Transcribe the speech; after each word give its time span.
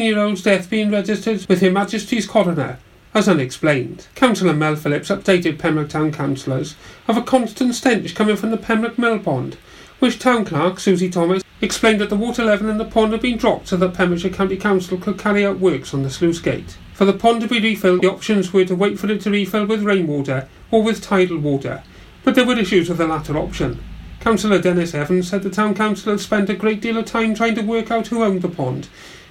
year 0.00 0.20
old's 0.20 0.44
death 0.44 0.70
being 0.70 0.92
registered 0.92 1.44
with 1.48 1.60
Her 1.60 1.72
Majesty's 1.72 2.24
Coroner 2.24 2.78
as 3.14 3.28
unexplained. 3.28 4.06
Councillor 4.14 4.52
Mel 4.52 4.76
Phillips 4.76 5.08
updated 5.08 5.58
Pembroke 5.58 5.88
Town 5.88 6.12
councillors 6.12 6.76
of 7.08 7.16
a 7.16 7.22
constant 7.22 7.74
stench 7.74 8.14
coming 8.14 8.36
from 8.36 8.52
the 8.52 8.56
Pembroke 8.56 8.96
Mill 8.96 9.18
Pond, 9.18 9.56
which 9.98 10.20
Town 10.20 10.44
Clerk 10.44 10.78
Susie 10.78 11.10
Thomas 11.10 11.42
explained 11.60 12.00
that 12.00 12.10
the 12.10 12.16
water 12.16 12.44
level 12.44 12.70
in 12.70 12.78
the 12.78 12.84
pond 12.84 13.10
had 13.10 13.22
been 13.22 13.38
dropped 13.38 13.66
so 13.66 13.76
that 13.76 13.94
Pembrokeshire 13.94 14.30
County 14.30 14.56
Council 14.56 14.98
could 14.98 15.18
carry 15.18 15.44
out 15.44 15.58
works 15.58 15.92
on 15.92 16.04
the 16.04 16.10
sluice 16.10 16.38
gate. 16.38 16.76
For 16.94 17.04
the 17.04 17.12
pond 17.12 17.40
to 17.40 17.48
be 17.48 17.58
refilled, 17.58 18.02
the 18.02 18.10
options 18.12 18.52
were 18.52 18.66
to 18.66 18.76
wait 18.76 19.00
for 19.00 19.10
it 19.10 19.20
to 19.22 19.32
refill 19.32 19.66
with 19.66 19.82
rainwater 19.82 20.46
or 20.70 20.80
with 20.80 21.02
tidal 21.02 21.38
water, 21.38 21.82
but 22.22 22.36
there 22.36 22.46
were 22.46 22.56
issues 22.56 22.88
with 22.88 22.98
the 22.98 23.08
latter 23.08 23.36
option. 23.36 23.82
Councillor 24.20 24.60
Dennis 24.60 24.94
Evans 24.94 25.28
said 25.28 25.42
the 25.42 25.50
Town 25.50 25.74
Council 25.74 26.12
had 26.12 26.20
spent 26.20 26.50
a 26.50 26.54
great 26.54 26.80
deal 26.80 26.98
of 26.98 27.06
time 27.06 27.34
trying 27.34 27.56
to 27.56 27.62
work 27.62 27.90
out 27.90 28.06
who 28.06 28.22
owned 28.22 28.42
the 28.42 28.48
pond, 28.48 28.88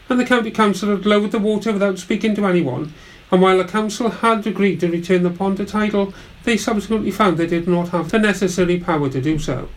and 0.09 0.19
the 0.19 0.25
County 0.25 0.51
Council 0.51 0.89
had 0.89 1.05
lowered 1.05 1.31
the 1.31 1.39
water 1.39 1.71
without 1.73 1.99
speaking 1.99 2.35
to 2.35 2.45
anyone, 2.45 2.93
and 3.31 3.41
while 3.41 3.57
the 3.57 3.65
council 3.65 4.09
had 4.09 4.47
agreed 4.47 4.79
to 4.79 4.89
return 4.89 5.23
the 5.23 5.29
pond 5.29 5.57
to 5.57 5.65
title, 5.65 6.13
they 6.43 6.55
subsequently 6.55 7.11
found 7.11 7.37
they 7.37 7.47
did 7.47 7.67
not 7.67 7.89
have 7.89 8.09
the 8.09 8.19
necessary 8.19 8.79
power 8.79 9.09
to 9.09 9.21
do 9.21 9.37
so. 9.37 9.67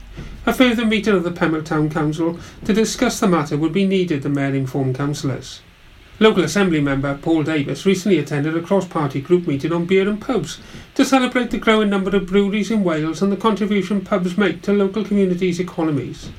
A 0.47 0.53
further 0.53 0.85
meeting 0.85 1.15
of 1.15 1.25
the 1.25 1.33
Pembroke 1.33 1.65
Town 1.65 1.91
Council 1.91 2.39
to 2.65 2.73
discuss 2.73 3.19
the 3.19 3.27
matter 3.27 3.57
would 3.57 3.73
be 3.73 3.87
needed, 3.87 4.23
the 4.23 4.29
Mayor 4.29 4.55
informed 4.55 4.95
councillors. 4.95 5.61
Local 6.21 6.45
Assembly 6.45 6.81
member 6.81 7.17
Paul 7.17 7.43
Davies 7.45 7.87
recently 7.87 8.19
attended 8.19 8.55
a 8.57 8.61
cross-party 8.61 9.23
group 9.23 9.47
meeting 9.47 9.73
on 9.73 9.87
beer 9.87 10.07
and 10.07 10.21
pubs 10.21 10.61
to 10.95 11.05
celebrate 11.05 11.51
the 11.51 11.59
growing 11.59 11.89
number 11.89 12.15
of 12.15 12.27
breweries 12.27 12.71
in 12.71 12.85
Wales 12.85 13.23
and 13.23 13.33
the 13.33 13.39
contribution 13.39 14.03
pubs 14.03 14.37
make 14.37 14.61
to 14.63 14.73
local 14.73 15.03
communities' 15.03 15.59
economies. 15.59 16.31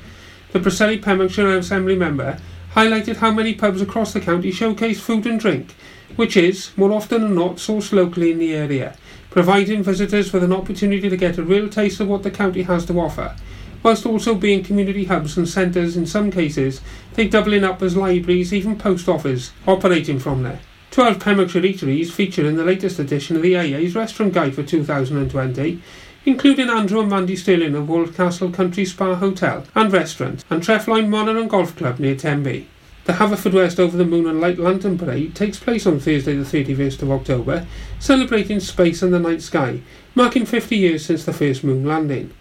The 0.52 0.60
Preseli 0.60 1.02
Pembrokeshire 1.02 1.58
Assembly 1.58 1.96
member 1.96 2.38
highlighted 2.74 3.16
how 3.16 3.30
many 3.30 3.54
pubs 3.54 3.80
across 3.80 4.12
the 4.12 4.20
county 4.20 4.50
showcase 4.50 5.00
food 5.00 5.26
and 5.26 5.40
drink 5.40 5.74
which 6.16 6.36
is, 6.36 6.70
more 6.76 6.92
often 6.92 7.22
than 7.22 7.34
not, 7.34 7.56
sourced 7.56 7.92
locally 7.92 8.30
in 8.30 8.38
the 8.38 8.54
area, 8.54 8.96
providing 9.30 9.82
visitors 9.82 10.32
with 10.32 10.44
an 10.44 10.52
opportunity 10.52 11.08
to 11.08 11.16
get 11.16 11.38
a 11.38 11.42
real 11.42 11.68
taste 11.68 12.00
of 12.00 12.08
what 12.08 12.22
the 12.22 12.30
county 12.30 12.62
has 12.62 12.84
to 12.86 13.00
offer, 13.00 13.34
whilst 13.82 14.06
also 14.06 14.34
being 14.34 14.62
community 14.62 15.04
hubs 15.04 15.36
and 15.36 15.48
centres 15.48 15.96
in 15.96 16.06
some 16.06 16.30
cases, 16.30 16.80
they 17.14 17.26
doubling 17.26 17.64
up 17.64 17.82
as 17.82 17.96
libraries, 17.96 18.52
even 18.52 18.76
post 18.76 19.08
office, 19.08 19.52
operating 19.66 20.18
from 20.18 20.42
there. 20.42 20.60
12 20.90 21.20
Pembrokeshire 21.20 21.62
eateries 21.62 22.10
feature 22.10 22.46
in 22.46 22.56
the 22.56 22.64
latest 22.64 22.98
edition 22.98 23.34
of 23.34 23.42
the 23.42 23.56
AA's 23.56 23.94
Restaurant 23.94 24.34
Guide 24.34 24.54
for 24.54 24.62
2020, 24.62 25.80
including 26.24 26.70
Andrew 26.70 27.00
and 27.00 27.10
Mandy 27.10 27.34
Stirling 27.34 27.74
of 27.74 27.88
Wolfscastle 27.88 28.54
Country 28.54 28.84
Spa 28.84 29.16
Hotel 29.16 29.64
and 29.74 29.92
Restaurant 29.92 30.44
and 30.48 30.62
Trefloyne 30.62 31.08
Manor 31.08 31.38
and 31.38 31.50
Golf 31.50 31.74
Club 31.74 31.98
near 31.98 32.14
Tenby. 32.14 32.68
The 33.04 33.14
Haverfordwest 33.14 33.80
Over 33.80 33.96
the 33.96 34.04
Moon 34.04 34.28
and 34.28 34.40
Light 34.40 34.58
Lantern 34.58 34.96
Parade 34.96 35.34
takes 35.34 35.58
place 35.58 35.84
on 35.86 35.98
Thursday 35.98 36.36
the 36.36 36.44
31st 36.44 37.02
of 37.02 37.10
October, 37.10 37.66
celebrating 37.98 38.60
space 38.60 39.02
and 39.02 39.12
the 39.12 39.18
night 39.18 39.42
sky, 39.42 39.80
marking 40.14 40.46
50 40.46 40.76
years 40.76 41.04
since 41.04 41.24
the 41.24 41.32
first 41.32 41.64
moon 41.64 41.84
landing. 41.84 42.32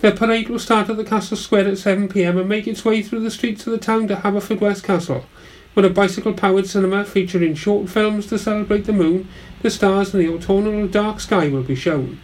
The 0.00 0.12
parade 0.12 0.50
will 0.50 0.58
start 0.58 0.90
at 0.90 0.98
the 0.98 1.04
Castle 1.04 1.38
Square 1.38 1.68
at 1.68 1.74
7pm 1.74 2.38
and 2.38 2.48
make 2.48 2.66
its 2.66 2.84
way 2.84 3.02
through 3.02 3.20
the 3.20 3.30
streets 3.30 3.66
of 3.66 3.72
the 3.72 3.78
town 3.78 4.08
to 4.08 4.16
Haverfordwest 4.16 4.82
Castle, 4.82 5.24
where 5.72 5.86
a 5.86 5.90
bicycle-powered 5.90 6.66
cinema 6.66 7.06
featuring 7.06 7.54
short 7.54 7.88
films 7.88 8.26
to 8.26 8.38
celebrate 8.38 8.84
the 8.84 8.92
moon, 8.92 9.28
the 9.62 9.70
stars 9.70 10.12
and 10.12 10.22
the 10.22 10.30
autumnal 10.30 10.86
dark 10.88 11.20
sky 11.20 11.48
will 11.48 11.62
be 11.62 11.74
shown. 11.74 12.20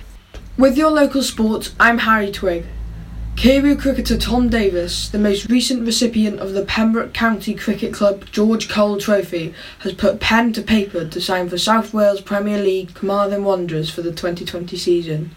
With 0.57 0.75
your 0.75 0.89
local 0.89 1.21
sports, 1.21 1.75
I'm 1.79 1.99
Harry 1.99 2.31
Twig. 2.31 2.65
Carew 3.37 3.75
cricketer 3.75 4.17
Tom 4.17 4.49
Davis, 4.49 5.09
the 5.09 5.19
most 5.19 5.47
recent 5.47 5.85
recipient 5.85 6.39
of 6.39 6.53
the 6.53 6.65
Pembroke 6.65 7.13
County 7.13 7.53
Cricket 7.53 7.93
Club 7.93 8.25
George 8.31 8.67
Cole 8.67 8.97
Trophy, 8.97 9.53
has 9.81 9.93
put 9.93 10.19
pen 10.19 10.53
to 10.53 10.61
paper 10.63 11.05
to 11.05 11.21
sign 11.21 11.47
for 11.47 11.59
South 11.59 11.93
Wales 11.93 12.19
Premier 12.19 12.57
League 12.57 12.95
Carmarthen 12.95 13.43
Wanderers 13.43 13.91
for 13.91 14.01
the 14.01 14.09
2020 14.09 14.75
season. 14.75 15.35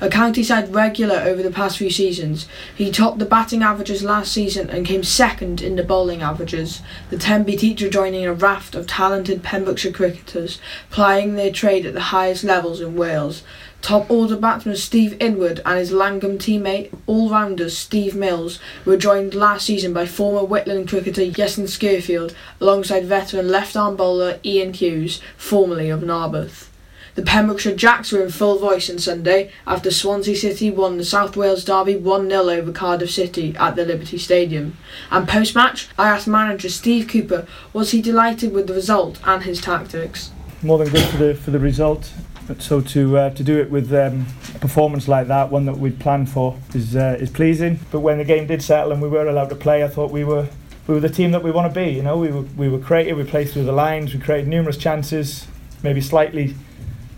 A 0.00 0.08
county 0.08 0.42
side 0.42 0.74
regular 0.74 1.16
over 1.16 1.42
the 1.42 1.50
past 1.50 1.76
few 1.76 1.90
seasons, 1.90 2.48
he 2.74 2.90
topped 2.90 3.18
the 3.18 3.26
batting 3.26 3.62
averages 3.62 4.02
last 4.02 4.32
season 4.32 4.70
and 4.70 4.86
came 4.86 5.02
second 5.02 5.60
in 5.60 5.76
the 5.76 5.84
bowling 5.84 6.22
averages, 6.22 6.80
the 7.10 7.18
Tenby 7.18 7.56
teacher 7.56 7.90
joining 7.90 8.24
a 8.24 8.32
raft 8.32 8.74
of 8.74 8.86
talented 8.86 9.42
Pembrokeshire 9.42 9.92
cricketers 9.92 10.58
plying 10.90 11.34
their 11.34 11.52
trade 11.52 11.84
at 11.84 11.92
the 11.92 12.00
highest 12.00 12.44
levels 12.44 12.80
in 12.80 12.96
Wales, 12.96 13.42
Top 13.82 14.08
order 14.08 14.36
batsman 14.36 14.76
Steve 14.76 15.16
Inwood 15.18 15.60
and 15.66 15.76
his 15.76 15.90
Llangwm 15.90 16.38
teammate, 16.38 16.96
all-rounder 17.08 17.68
Steve 17.68 18.14
Mills, 18.14 18.60
were 18.84 18.96
joined 18.96 19.34
last 19.34 19.66
season 19.66 19.92
by 19.92 20.06
former 20.06 20.46
Whitland 20.46 20.88
cricketer 20.88 21.22
Iestyn 21.22 21.64
Skirfield 21.64 22.32
alongside 22.60 23.04
veteran 23.06 23.48
left-arm 23.48 23.96
bowler 23.96 24.38
Ian 24.44 24.72
Hughes, 24.72 25.20
formerly 25.36 25.90
of 25.90 26.00
Narberth. 26.00 26.70
The 27.16 27.22
Pembrokeshire 27.22 27.74
Jacks 27.74 28.12
were 28.12 28.22
in 28.22 28.30
full 28.30 28.56
voice 28.56 28.88
on 28.88 29.00
Sunday 29.00 29.50
after 29.66 29.90
Swansea 29.90 30.36
City 30.36 30.70
won 30.70 30.96
the 30.96 31.04
South 31.04 31.36
Wales 31.36 31.64
Derby 31.64 31.96
1 31.96 32.30
0 32.30 32.48
over 32.50 32.70
Cardiff 32.70 33.10
City 33.10 33.54
at 33.58 33.74
the 33.74 33.84
Liberty 33.84 34.16
Stadium. 34.16 34.78
And 35.10 35.28
post 35.28 35.56
match, 35.56 35.88
I 35.98 36.08
asked 36.08 36.28
manager 36.28 36.68
Steve 36.68 37.08
Cooper 37.08 37.48
was 37.72 37.90
he 37.90 38.00
delighted 38.00 38.52
with 38.52 38.68
the 38.68 38.74
result 38.74 39.18
and 39.24 39.42
his 39.42 39.60
tactics. 39.60 40.30
More 40.62 40.78
than 40.78 40.88
good 40.88 41.04
for 41.08 41.16
the 41.16 41.34
for 41.34 41.50
the 41.50 41.58
result. 41.58 42.12
But 42.46 42.60
so 42.60 42.80
to 42.80 43.16
uh, 43.18 43.30
to 43.30 43.44
do 43.44 43.60
it 43.60 43.70
with 43.70 43.92
um, 43.92 44.26
a 44.54 44.58
performance 44.58 45.06
like 45.06 45.28
that, 45.28 45.50
one 45.50 45.64
that 45.66 45.78
we'd 45.78 46.00
planned 46.00 46.28
for, 46.28 46.58
is 46.74 46.96
uh, 46.96 47.16
is 47.20 47.30
pleasing. 47.30 47.78
But 47.90 48.00
when 48.00 48.18
the 48.18 48.24
game 48.24 48.46
did 48.46 48.62
settle 48.62 48.92
and 48.92 49.00
we 49.00 49.08
were 49.08 49.26
allowed 49.26 49.50
to 49.50 49.54
play, 49.54 49.84
I 49.84 49.88
thought 49.88 50.10
we 50.10 50.24
were 50.24 50.48
we 50.86 50.94
were 50.94 51.00
the 51.00 51.08
team 51.08 51.30
that 51.32 51.42
we 51.42 51.50
want 51.50 51.72
to 51.72 51.80
be. 51.80 51.90
You 51.90 52.02
know, 52.02 52.16
we 52.16 52.28
were 52.28 52.42
we 52.56 52.68
were 52.68 52.78
creative. 52.78 53.16
We 53.16 53.24
played 53.24 53.48
through 53.50 53.64
the 53.64 53.72
lines. 53.72 54.12
We 54.12 54.20
created 54.20 54.48
numerous 54.48 54.76
chances. 54.76 55.46
Maybe 55.82 56.00
slightly 56.00 56.54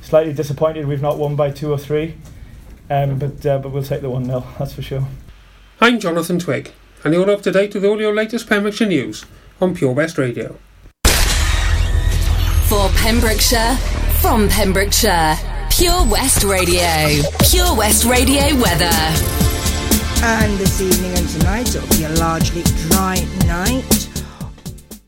slightly 0.02 0.34
disappointed 0.34 0.86
we've 0.86 1.00
not 1.00 1.18
won 1.18 1.34
by 1.34 1.50
two 1.50 1.72
or 1.72 1.78
three. 1.78 2.16
Um, 2.90 3.18
but 3.18 3.44
uh, 3.46 3.58
but 3.58 3.72
we'll 3.72 3.82
take 3.82 4.02
the 4.02 4.10
one 4.10 4.26
0 4.26 4.44
That's 4.58 4.74
for 4.74 4.82
sure. 4.82 5.06
I'm 5.80 5.98
Jonathan 5.98 6.38
Twig, 6.38 6.72
and 7.02 7.14
you're 7.14 7.30
up 7.30 7.42
to 7.42 7.50
date 7.50 7.74
with 7.74 7.84
all 7.84 8.00
your 8.00 8.14
latest 8.14 8.48
Pembrokeshire 8.48 8.88
news 8.88 9.24
on 9.60 9.74
Pure 9.74 9.92
West 9.92 10.18
Radio. 10.18 10.58
For 12.68 12.88
Pembrokeshire 12.96 13.76
from 14.24 14.48
Pembrokeshire, 14.48 15.36
Pure 15.68 16.06
West 16.06 16.44
Radio. 16.44 17.20
Pure 17.50 17.76
West 17.76 18.06
Radio 18.06 18.40
weather. 18.58 18.88
And 20.22 20.56
this 20.56 20.80
evening 20.80 21.12
and 21.12 21.28
tonight 21.28 21.68
it'll 21.76 21.86
be 21.98 22.04
a 22.04 22.08
largely 22.18 22.62
dry 22.88 23.16
night 23.44 23.84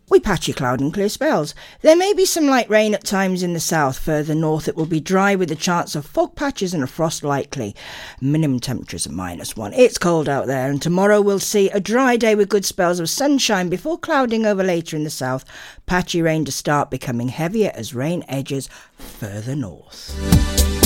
we 0.09 0.21
patchy 0.21 0.53
cloud 0.53 0.81
and 0.81 0.95
clear 0.95 1.09
spells. 1.09 1.55
There 1.83 1.97
may 1.97 2.13
be 2.13 2.25
some 2.25 2.47
light 2.47 2.71
rain 2.71 2.95
at 2.95 3.05
times 3.05 3.43
in 3.43 3.55
the 3.55 3.61
south. 3.61 3.99
Further 3.99 4.35
north, 4.35 4.69
it 4.69 4.77
will 4.77 4.87
be 4.87 5.01
dry 5.01 5.35
with 5.35 5.51
a 5.51 5.57
chance 5.57 5.97
of 5.97 6.07
fog 6.07 6.37
patches 6.37 6.73
and 6.73 6.85
a 6.85 6.87
frost 6.87 7.25
likely. 7.25 7.75
Minimum 8.21 8.61
temperatures 8.61 9.07
are 9.07 9.13
minus 9.13 9.57
one. 9.57 9.73
It's 9.73 9.99
cold 9.99 10.29
out 10.29 10.47
there, 10.47 10.71
and 10.71 10.81
tomorrow 10.81 11.21
we'll 11.21 11.41
see 11.41 11.71
a 11.71 11.81
dry 11.81 12.17
day 12.17 12.35
with 12.37 12.49
good 12.49 12.65
spells 12.65 13.01
of 13.01 13.11
sunshine 13.11 13.69
before 13.69 13.99
clouding 13.99 14.47
over 14.47 14.63
later 14.63 14.97
in 14.97 15.05
the 15.05 15.11
south. 15.11 15.45
Patchy 15.87 16.23
rain 16.23 16.45
to 16.45 16.53
start, 16.53 16.91
becoming 16.91 17.29
heavier 17.29 17.73
as 17.75 17.95
rain 17.95 18.25
edges 18.29 18.69
further 18.97 19.57
north. 19.57 20.86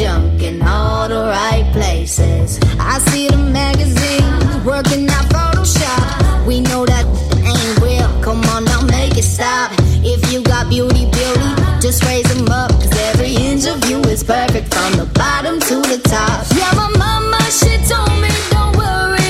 places. 2.21 2.59
I 2.79 2.99
see 3.09 3.27
the 3.27 3.37
magazines 3.37 4.65
working 4.65 5.09
out 5.09 5.25
Photoshop. 5.35 6.45
We 6.45 6.61
know 6.61 6.85
that 6.85 7.05
ain't 7.51 7.75
real. 7.81 8.09
Come 8.21 8.43
on 8.53 8.65
now, 8.65 8.81
make 8.81 9.17
it 9.17 9.23
stop. 9.23 9.71
If 10.03 10.31
you 10.31 10.41
got 10.43 10.69
beauty, 10.69 11.05
beauty, 11.17 11.51
just 11.81 12.03
raise 12.05 12.29
them 12.33 12.47
up. 12.49 12.71
Cause 12.81 12.95
every 13.09 13.33
inch 13.35 13.65
of 13.65 13.79
you 13.89 13.99
is 14.13 14.23
perfect 14.23 14.73
from 14.73 14.91
the 15.01 15.07
bottom 15.13 15.59
to 15.59 15.75
the 15.91 15.99
top. 16.03 16.45
Yeah, 16.57 16.71
my 16.75 16.89
mama, 16.97 17.41
she 17.59 17.71
told 17.89 18.15
me. 18.21 18.31
no 18.53 19.20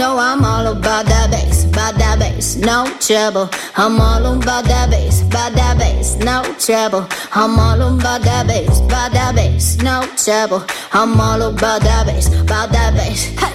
trouble. 0.00 0.18
I'm 0.18 0.44
all 0.44 0.66
about 0.66 1.04
that 1.06 1.30
bass, 1.30 1.64
about 1.64 1.94
that 1.98 2.18
bass, 2.18 2.56
no 2.56 2.86
trouble. 3.00 3.50
I'm 3.76 4.00
all 4.00 4.24
about 4.34 4.64
that 4.64 4.90
bass, 4.90 5.20
about 5.22 5.52
that 5.52 5.76
bass, 5.78 6.16
no 6.16 6.42
trouble. 6.58 7.06
I'm 7.32 7.58
all 7.58 7.80
about 7.82 8.22
that 8.22 8.46
bass, 8.46 8.80
by 8.80 9.10
that 9.12 9.34
bass, 9.34 9.76
no 9.82 10.02
trouble. 10.16 10.64
I'm 10.92 11.20
all 11.20 11.42
about 11.42 11.82
that 11.82 12.06
bass. 12.06 12.28
About 12.40 12.72
that 12.72 12.94
bass. 12.94 13.24
Hey, 13.40 13.52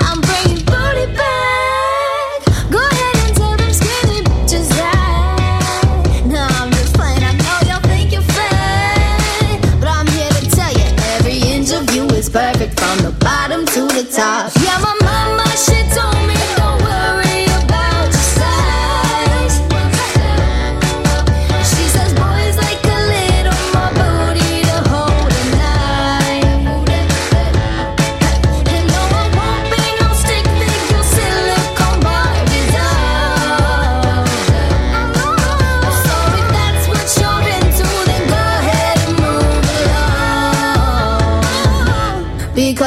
I'm 0.00 0.20
bringing 0.20 0.64
booty 0.66 1.06
back. 1.16 2.44
Go 2.70 2.78
ahead 2.78 3.16
and 3.24 3.36
tell 3.36 3.56
them 3.56 3.72
skinny 3.72 4.20
bitches 4.28 4.68
that. 4.76 6.22
No, 6.26 6.42
I'm 6.60 6.70
just 6.72 6.92
playing. 6.94 7.24
I 7.24 7.32
know 7.40 7.58
y'all 7.68 7.80
think 7.88 8.12
you're 8.12 8.28
fake, 8.36 9.62
but 9.80 9.88
I'm 9.88 10.06
here 10.08 10.28
to 10.28 10.44
tell 10.50 10.72
you 10.72 10.88
every 11.16 11.38
inch 11.54 11.72
of 11.72 11.88
you 11.94 12.04
is 12.16 12.28
perfect 12.28 12.78
from 12.78 12.98
the 12.98 13.12
bottom 13.24 13.64
to 13.64 13.80
the 13.96 14.04
top. 14.12 14.55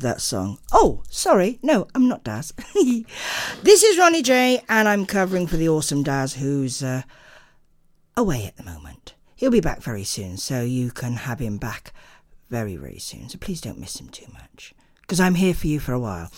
that 0.00 0.20
song. 0.20 0.58
Oh, 0.72 1.02
sorry. 1.08 1.58
No, 1.62 1.86
I'm 1.94 2.08
not 2.08 2.24
Daz. 2.24 2.52
this 3.62 3.82
is 3.82 3.98
Ronnie 3.98 4.22
J, 4.22 4.62
and 4.68 4.88
I'm 4.88 5.06
covering 5.06 5.46
for 5.46 5.56
the 5.56 5.68
awesome 5.68 6.02
Daz, 6.02 6.34
who's 6.34 6.82
uh, 6.82 7.02
away 8.16 8.44
at 8.46 8.56
the 8.56 8.64
moment. 8.64 9.14
He'll 9.34 9.50
be 9.50 9.60
back 9.60 9.82
very 9.82 10.04
soon, 10.04 10.36
so 10.36 10.62
you 10.62 10.90
can 10.90 11.14
have 11.14 11.38
him 11.38 11.58
back 11.58 11.92
very, 12.48 12.76
very 12.76 12.98
soon. 12.98 13.28
So 13.28 13.38
please 13.38 13.60
don't 13.60 13.78
miss 13.78 14.00
him 14.00 14.08
too 14.08 14.26
much. 14.32 14.74
Because 15.02 15.20
I'm 15.20 15.36
here 15.36 15.54
for 15.54 15.68
you 15.68 15.78
for 15.78 15.92
a 15.92 16.00
while. 16.00 16.30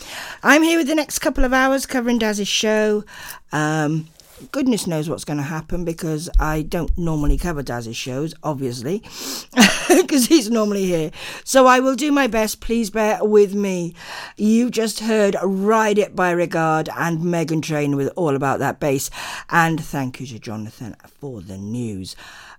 I'm 0.43 0.63
here 0.63 0.79
with 0.79 0.89
the 0.89 0.95
next 0.95 1.21
couple 1.21 1.45
of 1.45 1.55
hours 1.55 1.87
covering 1.87 2.19
Daz's 2.19 2.49
show. 2.49 3.05
Um, 3.51 4.09
goodness 4.53 4.87
knows 4.87 5.09
what's 5.09 5.25
going 5.25 5.37
to 5.37 5.43
happen 5.43 5.85
because 5.85 6.29
I 6.39 6.63
don't 6.63 6.97
normally 6.97 7.39
cover 7.39 7.63
Daz's 7.63 7.97
shows, 7.97 8.35
obviously, 8.43 8.99
because 9.89 10.27
he's 10.27 10.51
normally 10.51 10.85
here. 10.87 11.11
So 11.45 11.67
I 11.67 11.81
will 11.81 11.95
do 11.95 12.13
my 12.13 12.27
best. 12.27 12.61
Please 12.61 12.91
bear 12.91 13.19
with 13.23 13.55
me. 13.55 13.95
You 14.37 14.71
just 14.71 15.01
heard 15.01 15.37
Ride 15.43 15.99
It 15.99 16.17
by 16.17 16.31
Regard 16.31 16.89
and 16.97 17.21
Meghan 17.21 17.63
Trainor 17.63 17.97
with 17.97 18.13
All 18.17 18.35
About 18.35 18.59
That 18.59 18.81
Bass. 18.81 19.11
And 19.51 19.83
thank 19.83 20.21
you 20.21 20.27
to 20.29 20.39
Jonathan 20.39 20.97
for 21.07 21.41
the 21.41 21.59
news. 21.59 22.17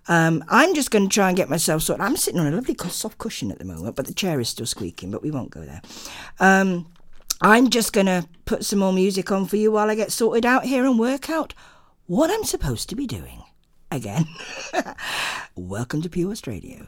Um, 0.07 0.43
I'm 0.49 0.73
just 0.73 0.89
going 0.89 1.07
to 1.07 1.13
try 1.13 1.27
and 1.27 1.37
get 1.37 1.49
myself 1.49 1.83
sorted. 1.83 2.03
I'm 2.03 2.17
sitting 2.17 2.39
on 2.39 2.47
a 2.47 2.55
lovely 2.55 2.75
soft 2.89 3.19
cushion 3.19 3.51
at 3.51 3.59
the 3.59 3.65
moment, 3.65 3.95
but 3.95 4.07
the 4.07 4.13
chair 4.13 4.39
is 4.39 4.49
still 4.49 4.65
squeaking, 4.65 5.11
but 5.11 5.21
we 5.21 5.29
won't 5.29 5.51
go 5.51 5.61
there. 5.61 5.81
Um, 6.39 6.87
I'm 7.41 7.69
just 7.69 7.93
going 7.93 8.07
to 8.07 8.27
put 8.43 8.65
some 8.65 8.79
more 8.79 8.91
music 8.91 9.31
on 9.31 9.45
for 9.45 9.55
you 9.55 9.71
while 9.71 9.89
I 9.89 9.95
get 9.95 10.11
sorted 10.11 10.45
out 10.45 10.65
here 10.65 10.85
and 10.85 10.99
work 10.99 11.29
out 11.29 11.53
what 12.05 12.29
I'm 12.29 12.43
supposed 12.43 12.89
to 12.89 12.95
be 12.97 13.07
doing. 13.07 13.43
Again, 13.89 14.27
welcome 15.55 16.01
to 16.01 16.09
Pure 16.09 16.29
West 16.29 16.47
Radio. 16.47 16.87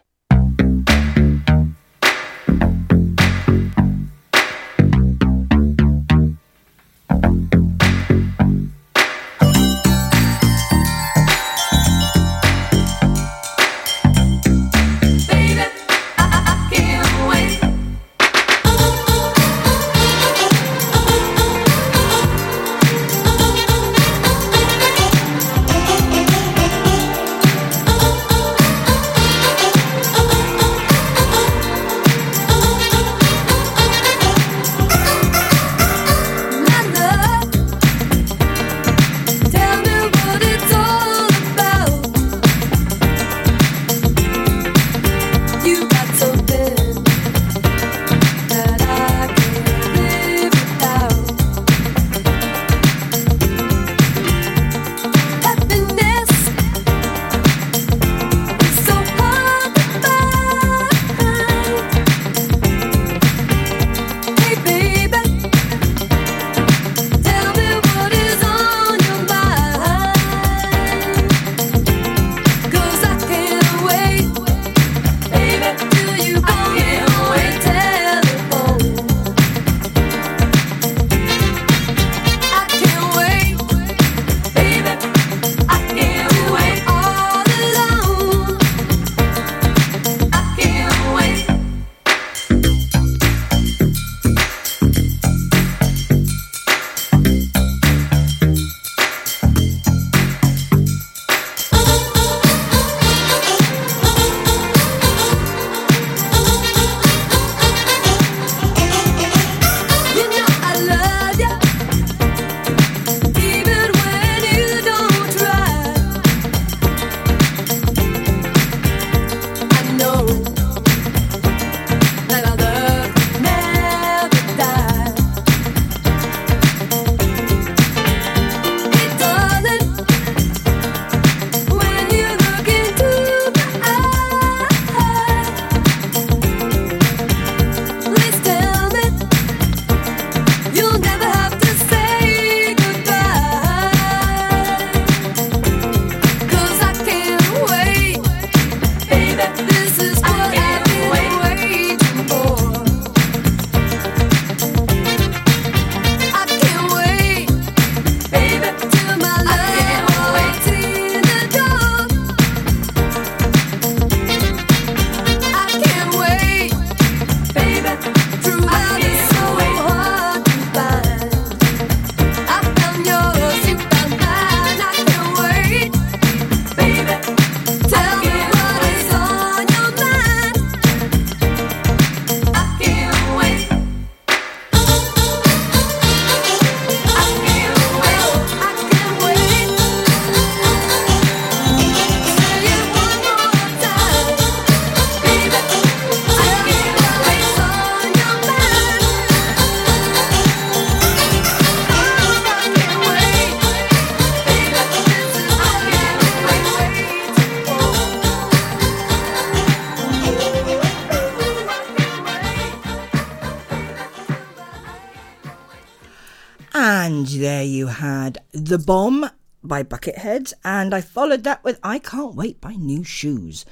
The 218.71 218.79
Bomb 218.79 219.29
by 219.61 219.83
Bucketheads, 219.83 220.53
and 220.63 220.93
I 220.93 221.01
followed 221.01 221.43
that 221.43 221.61
with 221.61 221.77
I 221.83 221.99
Can't 221.99 222.35
Wait 222.35 222.61
by 222.61 222.71
Nu 222.71 223.01
Shooz. 223.01 223.65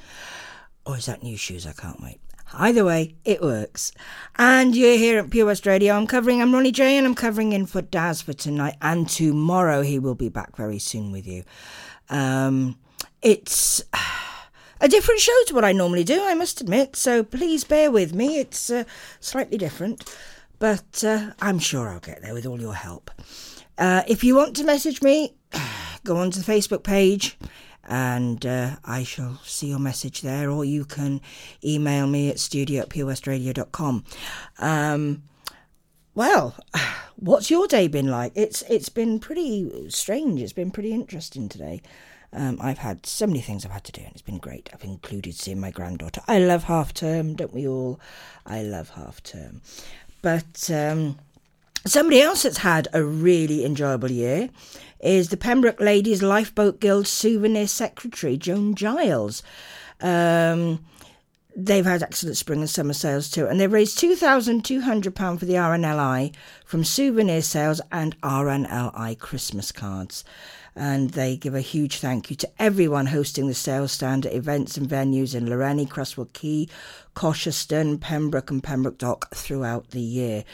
Or 0.84 0.98
is 0.98 1.06
that 1.06 1.22
Nu 1.22 1.38
Shooz? 1.38 1.66
I 1.66 1.72
Can't 1.72 2.02
Wait. 2.02 2.20
Either 2.52 2.84
way, 2.84 3.14
it 3.24 3.40
works. 3.40 3.92
And 4.36 4.76
you're 4.76 4.98
here 4.98 5.18
at 5.18 5.30
Pure 5.30 5.46
West 5.46 5.64
Radio. 5.64 5.94
I'm 5.94 6.06
covering, 6.06 6.42
I'm 6.42 6.52
Ronnie 6.52 6.70
J, 6.70 6.98
and 6.98 7.06
I'm 7.06 7.14
covering 7.14 7.54
in 7.54 7.64
for 7.64 7.80
Daz 7.80 8.20
for 8.20 8.34
tonight 8.34 8.76
and 8.82 9.08
tomorrow. 9.08 9.80
He 9.80 9.98
will 9.98 10.14
be 10.14 10.28
back 10.28 10.54
very 10.54 10.78
soon 10.78 11.12
with 11.12 11.26
you. 11.26 11.44
Um, 12.10 12.76
it's 13.22 13.82
a 14.82 14.88
different 14.88 15.20
show 15.20 15.44
to 15.46 15.54
what 15.54 15.64
I 15.64 15.72
normally 15.72 16.04
do, 16.04 16.22
I 16.22 16.34
must 16.34 16.60
admit, 16.60 16.94
so 16.94 17.24
please 17.24 17.64
bear 17.64 17.90
with 17.90 18.14
me. 18.14 18.38
It's 18.38 18.68
uh, 18.68 18.84
slightly 19.18 19.56
different, 19.56 20.14
but 20.58 21.02
uh, 21.02 21.30
I'm 21.40 21.58
sure 21.58 21.88
I'll 21.88 22.00
get 22.00 22.20
there 22.20 22.34
with 22.34 22.44
all 22.44 22.60
your 22.60 22.74
help. 22.74 23.10
Uh, 23.80 24.02
if 24.06 24.22
you 24.22 24.36
want 24.36 24.54
to 24.54 24.62
message 24.62 25.00
me, 25.00 25.34
go 26.04 26.18
onto 26.18 26.38
the 26.38 26.52
Facebook 26.52 26.82
page 26.82 27.38
and 27.84 28.44
uh, 28.44 28.76
I 28.84 29.04
shall 29.04 29.40
see 29.42 29.68
your 29.68 29.78
message 29.78 30.20
there, 30.20 30.50
or 30.50 30.66
you 30.66 30.84
can 30.84 31.22
email 31.64 32.06
me 32.06 32.28
at 32.28 32.38
studio 32.38 32.82
at 32.82 32.90
purewestradio.com. 32.90 34.04
Um, 34.58 35.22
well, 36.14 36.54
what's 37.16 37.50
your 37.50 37.66
day 37.66 37.88
been 37.88 38.08
like? 38.08 38.32
It's 38.34 38.60
it's 38.68 38.90
been 38.90 39.18
pretty 39.18 39.88
strange. 39.88 40.42
It's 40.42 40.52
been 40.52 40.70
pretty 40.70 40.92
interesting 40.92 41.48
today. 41.48 41.80
Um, 42.34 42.58
I've 42.60 42.78
had 42.78 43.06
so 43.06 43.26
many 43.26 43.40
things 43.40 43.64
I've 43.64 43.72
had 43.72 43.84
to 43.84 43.92
do, 43.92 44.02
and 44.02 44.12
it's 44.12 44.22
been 44.22 44.38
great. 44.38 44.68
I've 44.74 44.84
included 44.84 45.34
seeing 45.34 45.58
my 45.58 45.70
granddaughter. 45.70 46.20
I 46.28 46.38
love 46.38 46.64
half 46.64 46.92
term, 46.92 47.34
don't 47.34 47.54
we 47.54 47.66
all? 47.66 47.98
I 48.44 48.62
love 48.62 48.90
half 48.90 49.22
term. 49.22 49.62
But 50.22 50.70
um, 50.70 51.18
somebody 51.86 52.20
else 52.20 52.42
that's 52.42 52.58
had 52.58 52.88
a 52.92 53.02
really 53.02 53.64
enjoyable 53.64 54.10
year 54.10 54.50
is 55.00 55.28
the 55.28 55.36
Pembroke 55.36 55.80
Ladies 55.80 56.22
Lifeboat 56.22 56.80
Guild 56.80 57.06
Souvenir 57.06 57.66
Secretary, 57.66 58.36
Joan 58.36 58.74
Giles. 58.74 59.42
Um, 60.00 60.84
they've 61.56 61.84
had 61.84 62.02
excellent 62.02 62.36
spring 62.36 62.60
and 62.60 62.70
summer 62.70 62.92
sales 62.92 63.30
too, 63.30 63.46
and 63.46 63.58
they've 63.58 63.72
raised 63.72 63.98
£2,200 63.98 65.38
for 65.38 65.44
the 65.44 65.54
RNLI 65.54 66.34
from 66.64 66.84
souvenir 66.84 67.42
sales 67.42 67.80
and 67.90 68.20
RNLI 68.20 69.18
Christmas 69.18 69.72
cards. 69.72 70.24
And 70.76 71.10
they 71.10 71.36
give 71.36 71.54
a 71.54 71.60
huge 71.60 71.98
thank 71.98 72.30
you 72.30 72.36
to 72.36 72.50
everyone 72.58 73.06
hosting 73.06 73.48
the 73.48 73.54
sales 73.54 73.90
stand 73.90 74.24
at 74.24 74.34
events 74.34 74.76
and 74.76 74.88
venues 74.88 75.34
in 75.34 75.46
Lawrenny, 75.46 75.88
Cresswell 75.88 76.28
Quay, 76.32 76.68
Cosheston, 77.14 78.00
Pembroke, 78.00 78.50
and 78.50 78.62
Pembroke 78.62 78.96
Dock 78.98 79.34
throughout 79.34 79.90
the 79.90 80.00
year. 80.00 80.44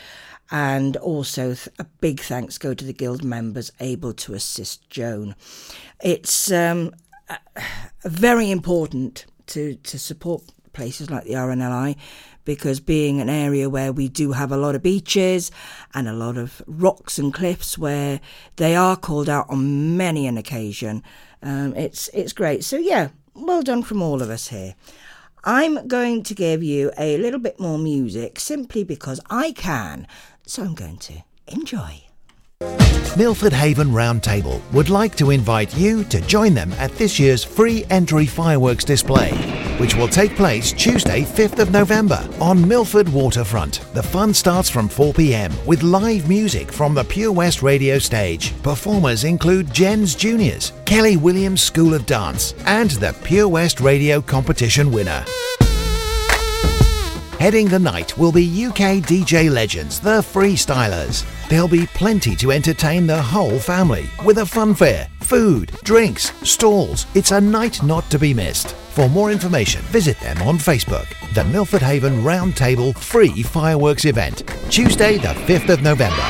And 0.50 0.96
also, 0.98 1.56
a 1.78 1.84
big 2.00 2.20
thanks 2.20 2.58
go 2.58 2.72
to 2.72 2.84
the 2.84 2.92
Guild 2.92 3.24
members 3.24 3.72
able 3.80 4.12
to 4.14 4.34
assist 4.34 4.88
Joan. 4.90 5.34
It's 6.00 6.52
um, 6.52 6.94
very 8.04 8.50
important 8.50 9.26
to, 9.48 9.74
to 9.74 9.98
support 9.98 10.42
places 10.72 11.10
like 11.10 11.24
the 11.24 11.32
RNLI 11.32 11.96
because 12.44 12.78
being 12.80 13.20
an 13.20 13.28
area 13.28 13.68
where 13.68 13.92
we 13.92 14.08
do 14.08 14.32
have 14.32 14.52
a 14.52 14.56
lot 14.56 14.74
of 14.74 14.82
beaches 14.82 15.50
and 15.94 16.08
a 16.08 16.12
lot 16.12 16.36
of 16.36 16.62
rocks 16.66 17.18
and 17.18 17.34
cliffs 17.34 17.76
where 17.76 18.20
they 18.56 18.76
are 18.76 18.96
called 18.96 19.28
out 19.28 19.46
on 19.50 19.96
many 19.96 20.26
an 20.26 20.38
occasion, 20.38 21.02
um, 21.42 21.74
it's 21.74 22.08
it's 22.14 22.32
great. 22.32 22.64
So 22.64 22.76
yeah, 22.76 23.08
well 23.34 23.62
done 23.62 23.82
from 23.82 24.00
all 24.00 24.22
of 24.22 24.30
us 24.30 24.48
here. 24.48 24.74
I'm 25.44 25.86
going 25.86 26.24
to 26.24 26.34
give 26.34 26.62
you 26.62 26.90
a 26.98 27.18
little 27.18 27.38
bit 27.38 27.60
more 27.60 27.78
music 27.78 28.40
simply 28.40 28.82
because 28.82 29.20
I 29.30 29.52
can. 29.52 30.06
So 30.46 30.62
I'm 30.62 30.74
going 30.74 30.98
to 30.98 31.14
enjoy. 31.48 32.02
Milford 33.16 33.52
Haven 33.52 33.88
Roundtable 33.88 34.60
would 34.72 34.90
like 34.90 35.16
to 35.16 35.30
invite 35.30 35.76
you 35.76 36.04
to 36.04 36.20
join 36.20 36.54
them 36.54 36.72
at 36.74 36.92
this 36.92 37.18
year's 37.18 37.42
free 37.42 37.84
entry 37.90 38.26
fireworks 38.26 38.84
display, 38.84 39.32
which 39.78 39.96
will 39.96 40.06
take 40.06 40.36
place 40.36 40.70
Tuesday, 40.72 41.22
5th 41.22 41.58
of 41.58 41.72
November 41.72 42.28
on 42.40 42.66
Milford 42.66 43.08
Waterfront. 43.08 43.80
The 43.92 44.02
fun 44.02 44.32
starts 44.32 44.70
from 44.70 44.88
4 44.88 45.14
pm 45.14 45.52
with 45.66 45.82
live 45.82 46.28
music 46.28 46.70
from 46.70 46.94
the 46.94 47.04
Pure 47.04 47.32
West 47.32 47.62
radio 47.62 47.98
stage. 47.98 48.52
Performers 48.62 49.24
include 49.24 49.72
Jens 49.72 50.14
Juniors, 50.14 50.72
Kelly 50.84 51.16
Williams 51.16 51.62
School 51.62 51.92
of 51.94 52.06
Dance, 52.06 52.54
and 52.66 52.90
the 52.92 53.16
Pure 53.24 53.48
West 53.48 53.80
radio 53.80 54.20
competition 54.20 54.92
winner. 54.92 55.24
Heading 57.38 57.68
the 57.68 57.78
night 57.78 58.16
will 58.16 58.32
be 58.32 58.64
UK 58.64 59.04
DJ 59.04 59.50
legends, 59.50 60.00
the 60.00 60.22
Freestylers. 60.22 61.22
There'll 61.50 61.68
be 61.68 61.86
plenty 61.88 62.34
to 62.34 62.50
entertain 62.50 63.06
the 63.06 63.20
whole 63.20 63.58
family 63.58 64.08
with 64.24 64.38
a 64.38 64.46
fun 64.46 64.74
fair, 64.74 65.06
food, 65.20 65.70
drinks, 65.84 66.32
stalls. 66.48 67.04
It's 67.14 67.32
a 67.32 67.40
night 67.40 67.82
not 67.82 68.08
to 68.10 68.18
be 68.18 68.32
missed. 68.32 68.72
For 68.94 69.10
more 69.10 69.30
information, 69.30 69.82
visit 69.82 70.18
them 70.20 70.40
on 70.40 70.56
Facebook. 70.56 71.06
The 71.34 71.44
Milford 71.44 71.82
Haven 71.82 72.22
Roundtable 72.22 72.96
Free 72.96 73.42
Fireworks 73.42 74.06
Event, 74.06 74.50
Tuesday, 74.70 75.18
the 75.18 75.34
5th 75.44 75.68
of 75.68 75.82
November. 75.82 76.26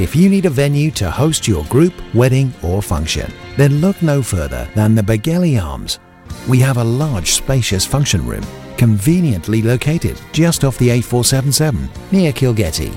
If 0.00 0.16
you 0.16 0.30
need 0.30 0.46
a 0.46 0.50
venue 0.50 0.90
to 0.92 1.10
host 1.10 1.46
your 1.46 1.66
group, 1.66 1.92
wedding, 2.14 2.54
or 2.62 2.80
function, 2.80 3.30
then 3.58 3.82
look 3.82 4.00
no 4.00 4.22
further 4.22 4.66
than 4.74 4.94
the 4.94 5.02
Begelly 5.02 5.62
Arms 5.62 5.98
we 6.48 6.58
have 6.58 6.76
a 6.76 6.84
large 6.84 7.32
spacious 7.32 7.86
function 7.86 8.26
room, 8.26 8.44
conveniently 8.76 9.62
located 9.62 10.20
just 10.32 10.64
off 10.64 10.76
the 10.78 10.88
A477 10.88 11.88
near 12.12 12.32
Kilgetty. 12.32 12.96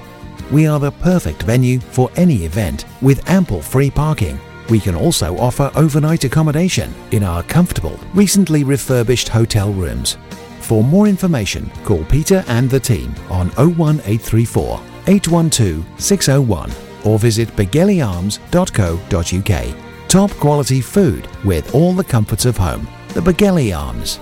We 0.51 0.67
are 0.67 0.79
the 0.79 0.91
perfect 0.91 1.43
venue 1.43 1.79
for 1.79 2.09
any 2.15 2.45
event 2.45 2.85
with 3.01 3.29
ample 3.29 3.61
free 3.61 3.91
parking. 3.91 4.39
We 4.69 4.79
can 4.79 4.95
also 4.95 5.37
offer 5.37 5.71
overnight 5.75 6.23
accommodation 6.23 6.93
in 7.11 7.23
our 7.23 7.43
comfortable, 7.43 7.99
recently 8.13 8.63
refurbished 8.63 9.27
hotel 9.27 9.73
rooms. 9.73 10.17
For 10.59 10.83
more 10.83 11.07
information, 11.07 11.71
call 11.83 12.03
Peter 12.05 12.43
and 12.47 12.69
the 12.69 12.79
team 12.79 13.13
on 13.29 13.49
01834 13.51 14.81
812 15.07 15.85
601 16.01 16.71
or 17.03 17.19
visit 17.19 17.49
begellyarms.co.uk. 17.49 20.07
Top 20.07 20.31
quality 20.31 20.81
food 20.81 21.27
with 21.43 21.75
all 21.75 21.93
the 21.93 22.03
comforts 22.03 22.45
of 22.45 22.57
home 22.57 22.87
the 23.15 23.21
Begelly 23.21 23.75
Arms. 23.75 24.19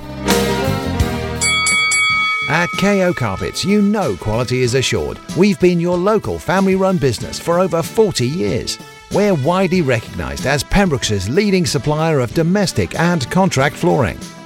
At 2.48 2.70
KO 2.80 3.12
Carpets, 3.12 3.66
you 3.66 3.82
know 3.82 4.16
quality 4.16 4.62
is 4.62 4.76
assured. 4.76 5.18
We've 5.36 5.60
been 5.60 5.80
your 5.80 5.98
local 5.98 6.38
family 6.38 6.76
run 6.76 7.00
business 7.00 7.40
for 7.40 7.60
over 7.60 7.82
40 7.82 8.28
years. 8.28 8.78
We're 9.12 9.34
widely 9.34 9.82
recognised 9.82 10.46
as 10.46 10.64
Pembroke's 10.64 11.28
leading 11.28 11.66
supplier 11.66 12.20
of 12.20 12.36
domestic 12.36 13.00
and 13.00 13.30
contract 13.32 13.76
flooring. 13.76 14.20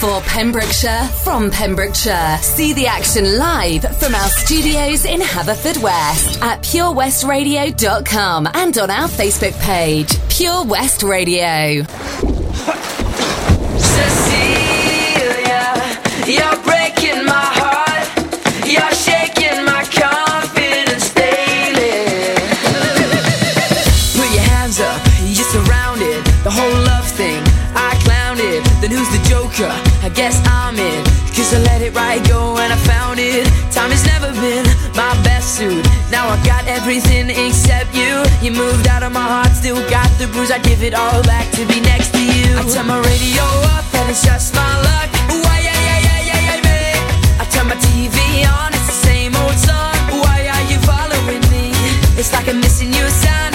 For 0.00 0.20
Pembrokeshire, 0.22 1.04
from 1.22 1.50
Pembrokeshire. 1.50 2.38
See 2.40 2.72
the 2.72 2.86
action 2.86 3.36
live 3.36 3.82
from 3.98 4.14
our 4.14 4.28
studios 4.30 5.04
in 5.04 5.20
Haverfordwest 5.20 6.40
at 6.40 6.62
purewestradio.com 6.62 8.48
and 8.54 8.78
on 8.78 8.90
our 8.90 9.08
Facebook 9.08 9.60
page, 9.60 10.16
Pure 10.30 10.64
West 10.64 11.02
Radio. 11.02 11.82
Cecilia, 13.76 15.74
you're 16.26 16.62
breaking 16.62 17.26
my 17.26 17.32
heart. 17.32 17.59
Suit. 35.60 35.84
Now 36.10 36.24
I 36.28 36.36
got 36.44 36.64
everything 36.66 37.28
except 37.28 37.94
you. 37.94 38.24
You 38.40 38.50
moved 38.56 38.88
out 38.88 39.02
of 39.02 39.12
my 39.12 39.26
heart, 39.34 39.52
still 39.52 39.80
got 39.90 40.08
the 40.18 40.26
bruise. 40.32 40.50
I 40.50 40.58
give 40.58 40.82
it 40.82 40.94
all 40.94 41.22
back 41.22 41.46
to 41.56 41.62
be 41.66 41.78
next 41.92 42.10
to 42.16 42.22
you. 42.32 42.46
I 42.60 42.62
turn 42.72 42.86
my 42.86 43.00
radio 43.12 43.44
up 43.76 43.84
and 44.00 44.08
it's 44.08 44.24
just 44.24 44.54
my 44.54 44.72
luck. 44.88 45.08
Why, 45.44 45.56
yeah, 45.68 45.80
yeah, 45.88 46.00
yeah, 46.08 46.20
yeah, 46.28 46.40
yeah, 46.48 46.58
babe. 46.68 47.02
I 47.42 47.44
turn 47.52 47.66
my 47.68 47.78
TV 47.88 48.16
on, 48.56 48.72
it's 48.72 48.88
the 48.92 49.00
same 49.08 49.32
old 49.36 49.58
song. 49.68 50.00
Why 50.24 50.48
are 50.54 50.64
you 50.72 50.78
following 50.90 51.44
me? 51.52 51.76
It's 52.16 52.32
like 52.32 52.48
I'm 52.48 52.60
missing 52.60 52.92
you, 52.98 53.06
sign 53.22 53.49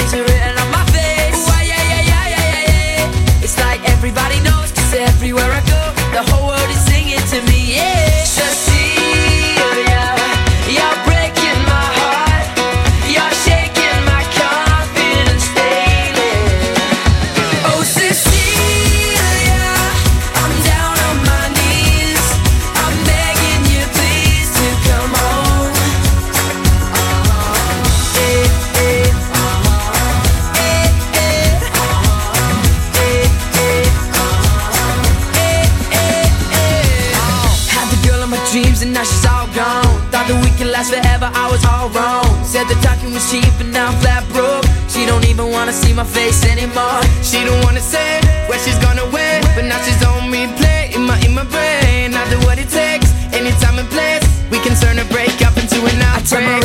see 45.75 45.93
my 45.93 46.05
face 46.05 46.45
anymore. 46.45 47.01
She 47.21 47.43
don't 47.43 47.61
wanna 47.65 47.81
say 47.81 48.21
where 48.47 48.59
she's 48.63 48.79
gonna 48.79 49.05
win, 49.15 49.41
but 49.55 49.65
now 49.65 49.79
she's 49.83 50.01
on 50.07 50.31
replay 50.31 50.95
in 50.95 51.03
my 51.03 51.17
in 51.25 51.33
my 51.33 51.45
brain. 51.55 52.15
I 52.15 52.23
do 52.31 52.37
what 52.47 52.57
it 52.57 52.69
takes, 52.69 53.09
anytime 53.33 53.77
and 53.79 53.89
place. 53.89 54.23
We 54.51 54.59
can 54.65 54.75
turn 54.81 54.97
a 54.99 55.05
breakup 55.13 55.57
into 55.57 55.79
an 55.91 56.01
outbreak. 56.01 56.64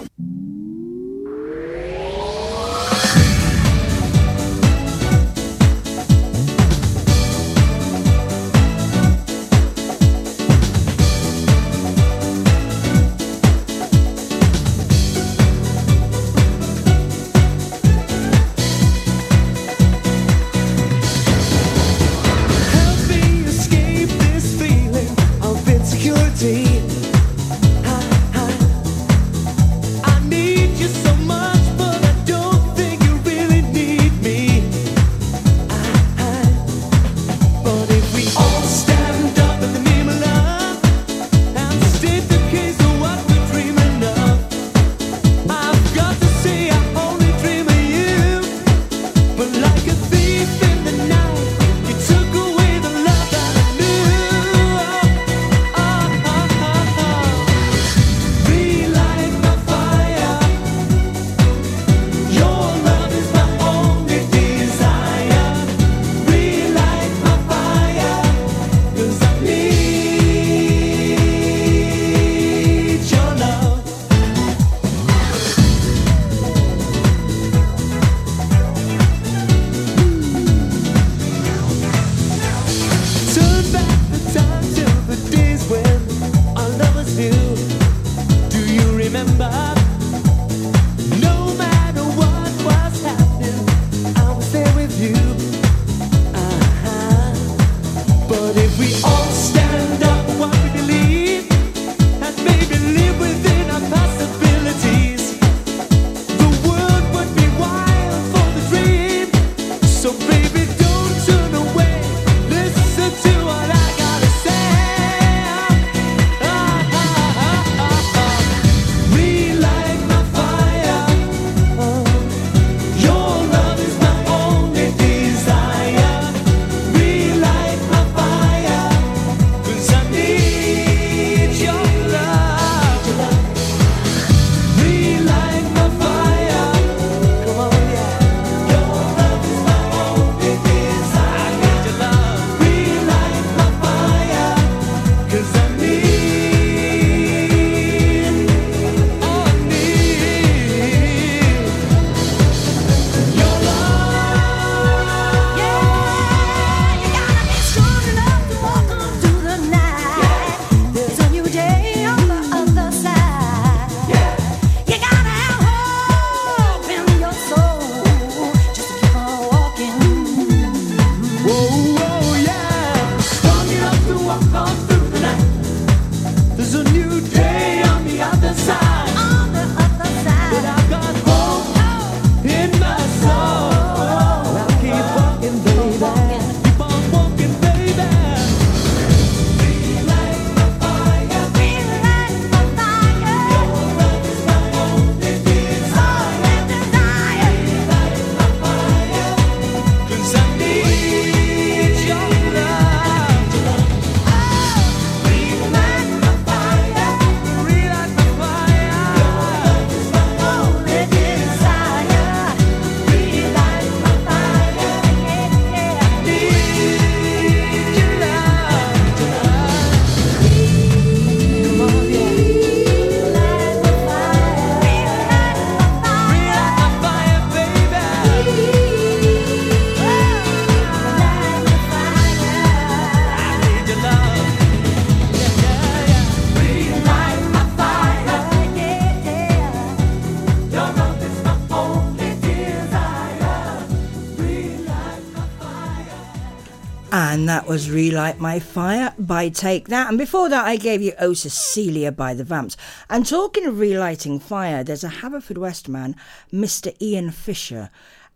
Was 247.71 247.89
Relight 247.89 248.37
My 248.37 248.59
Fire 248.59 249.13
by 249.17 249.47
Take 249.47 249.87
That. 249.87 250.09
And 250.09 250.17
before 250.17 250.49
that, 250.49 250.65
I 250.65 250.75
gave 250.75 251.01
you 251.01 251.13
Oh 251.17 251.31
Cecilia 251.31 252.11
by 252.11 252.33
the 252.33 252.43
Vamps. 252.43 252.75
And 253.09 253.25
talking 253.25 253.65
of 253.65 253.79
relighting 253.79 254.41
fire, 254.41 254.83
there's 254.83 255.05
a 255.05 255.09
Haverfordwest 255.09 255.87
man, 255.87 256.17
Mr. 256.51 256.93
Ian 257.01 257.31
Fisher, 257.31 257.89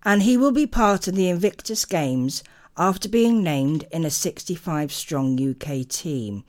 and 0.04 0.24
he 0.24 0.38
will 0.38 0.54
be 0.54 0.66
part 0.66 1.10
of 1.10 1.16
the 1.16 1.28
Invictus 1.28 1.84
Games 1.84 2.46
after 2.78 3.10
being 3.10 3.44
named 3.44 3.86
in 3.92 4.06
a 4.06 4.10
65 4.10 4.94
strong 4.94 5.38
UK 5.38 5.86
team. 5.86 6.46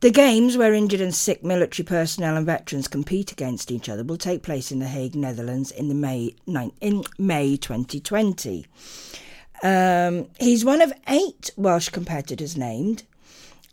The 0.00 0.10
games, 0.10 0.58
where 0.58 0.74
injured 0.74 1.00
and 1.00 1.14
sick 1.14 1.42
military 1.42 1.86
personnel 1.86 2.36
and 2.36 2.44
veterans 2.44 2.88
compete 2.88 3.32
against 3.32 3.70
each 3.70 3.88
other, 3.88 4.04
will 4.04 4.18
take 4.18 4.42
place 4.42 4.70
in 4.70 4.80
The 4.80 4.86
Hague, 4.86 5.14
Netherlands, 5.14 5.70
in 5.70 5.88
the 5.88 5.94
May 5.94 6.36
in 6.82 7.04
May 7.16 7.56
2020. 7.56 8.66
Um, 9.62 10.28
he's 10.38 10.64
one 10.64 10.82
of 10.82 10.92
eight 11.08 11.50
Welsh 11.56 11.88
competitors 11.88 12.56
named. 12.56 13.04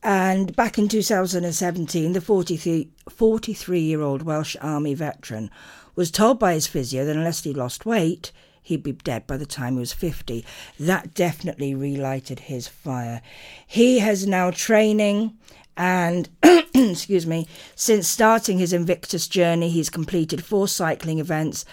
And 0.03 0.55
back 0.55 0.77
in 0.77 0.87
2017, 0.87 2.13
the 2.13 2.21
43 2.21 3.79
year 3.79 4.01
old 4.01 4.21
Welsh 4.21 4.55
Army 4.61 4.93
veteran 4.93 5.49
was 5.95 6.11
told 6.11 6.39
by 6.39 6.53
his 6.53 6.67
physio 6.67 7.05
that 7.05 7.15
unless 7.15 7.43
he 7.43 7.53
lost 7.53 7.85
weight, 7.85 8.31
he'd 8.61 8.83
be 8.83 8.91
dead 8.91 9.25
by 9.25 9.37
the 9.37 9.45
time 9.45 9.73
he 9.73 9.79
was 9.79 9.93
50. 9.93 10.45
That 10.79 11.13
definitely 11.13 11.73
relighted 11.73 12.41
his 12.41 12.67
fire. 12.67 13.21
He 13.65 13.99
has 13.99 14.27
now 14.27 14.51
training 14.51 15.37
and 15.77 16.29
excuse 16.73 17.27
me 17.27 17.47
since 17.75 18.07
starting 18.07 18.57
his 18.59 18.71
invictus 18.71 19.27
journey 19.27 19.69
he's 19.69 19.89
completed 19.89 20.43
four 20.43 20.67
cycling 20.67 21.19
events 21.19 21.65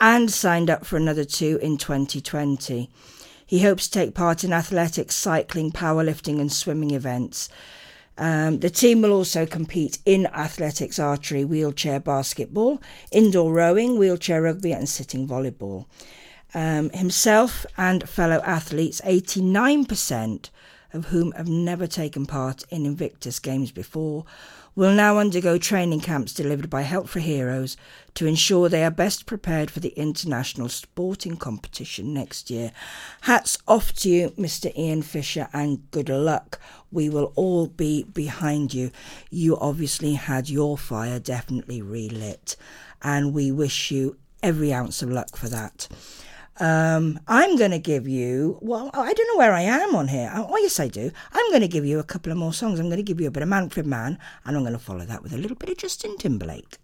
and 0.00 0.30
signed 0.30 0.70
up 0.70 0.86
for 0.86 0.96
another 0.96 1.24
two 1.24 1.58
in 1.60 1.76
2020 1.76 2.90
he 3.50 3.62
hopes 3.62 3.88
to 3.88 3.98
take 3.98 4.14
part 4.14 4.44
in 4.44 4.52
athletics 4.52 5.16
cycling 5.16 5.72
powerlifting 5.72 6.40
and 6.40 6.52
swimming 6.52 6.92
events. 6.92 7.48
Um, 8.16 8.60
the 8.60 8.70
team 8.70 9.02
will 9.02 9.10
also 9.10 9.44
compete 9.44 9.98
in 10.06 10.26
athletics 10.26 11.00
archery 11.00 11.44
wheelchair 11.44 11.98
basketball 11.98 12.80
indoor 13.10 13.52
rowing 13.52 13.98
wheelchair 13.98 14.42
rugby 14.42 14.70
and 14.70 14.88
sitting 14.88 15.26
volleyball. 15.26 15.86
Um, 16.54 16.90
himself 16.90 17.66
and 17.76 18.08
fellow 18.08 18.40
athletes 18.44 19.00
89% 19.04 20.50
of 20.92 21.06
whom 21.06 21.32
have 21.32 21.48
never 21.48 21.88
taken 21.88 22.26
part 22.26 22.62
in 22.70 22.86
Invictus 22.86 23.40
Games 23.40 23.72
before, 23.72 24.26
will 24.80 24.94
now 24.94 25.18
undergo 25.18 25.58
training 25.58 26.00
camps 26.00 26.32
delivered 26.32 26.70
by 26.70 26.80
Help 26.80 27.06
for 27.06 27.20
Heroes 27.20 27.76
to 28.14 28.24
ensure 28.24 28.66
they 28.66 28.82
are 28.82 28.90
best 28.90 29.26
prepared 29.26 29.70
for 29.70 29.78
the 29.78 29.90
international 29.90 30.70
sporting 30.70 31.36
competition 31.36 32.14
next 32.14 32.48
year. 32.48 32.72
Hats 33.20 33.58
off 33.68 33.92
to 33.96 34.08
you, 34.08 34.30
Mr. 34.38 34.74
Ian 34.74 35.02
Fisher, 35.02 35.50
and 35.52 35.90
good 35.90 36.08
luck. 36.08 36.58
We 36.90 37.10
will 37.10 37.34
all 37.36 37.66
be 37.66 38.04
behind 38.04 38.72
you. 38.72 38.90
You 39.28 39.58
obviously 39.58 40.14
had 40.14 40.48
your 40.48 40.78
fire 40.78 41.18
definitely 41.18 41.82
relit, 41.82 42.56
and 43.02 43.34
we 43.34 43.52
wish 43.52 43.90
you 43.90 44.16
every 44.42 44.72
ounce 44.72 45.02
of 45.02 45.10
luck 45.10 45.36
for 45.36 45.50
that. 45.50 45.88
Um, 46.58 47.20
I'm 47.26 47.56
going 47.56 47.70
to 47.70 47.78
give 47.78 48.06
you, 48.06 48.58
well, 48.60 48.90
I 48.92 49.12
don't 49.12 49.28
know 49.28 49.38
where 49.38 49.54
I 49.54 49.62
am 49.62 49.94
on 49.94 50.08
here. 50.08 50.30
Oh, 50.34 50.56
yes, 50.58 50.78
I 50.78 50.88
do. 50.88 51.10
I'm 51.32 51.50
going 51.50 51.62
to 51.62 51.68
give 51.68 51.86
you 51.86 51.98
a 51.98 52.04
couple 52.04 52.32
of 52.32 52.38
more 52.38 52.52
songs. 52.52 52.78
I'm 52.78 52.86
going 52.86 52.98
to 52.98 53.02
give 53.02 53.20
you 53.20 53.28
a 53.28 53.30
bit 53.30 53.42
of 53.42 53.48
Manfred 53.48 53.86
Mann, 53.86 54.18
and 54.44 54.56
I'm 54.56 54.62
going 54.62 54.74
to 54.74 54.78
follow 54.78 55.04
that 55.04 55.22
with 55.22 55.32
a 55.32 55.38
little 55.38 55.56
bit 55.56 55.70
of 55.70 55.78
Justin 55.78 56.18
Timberlake. 56.18 56.78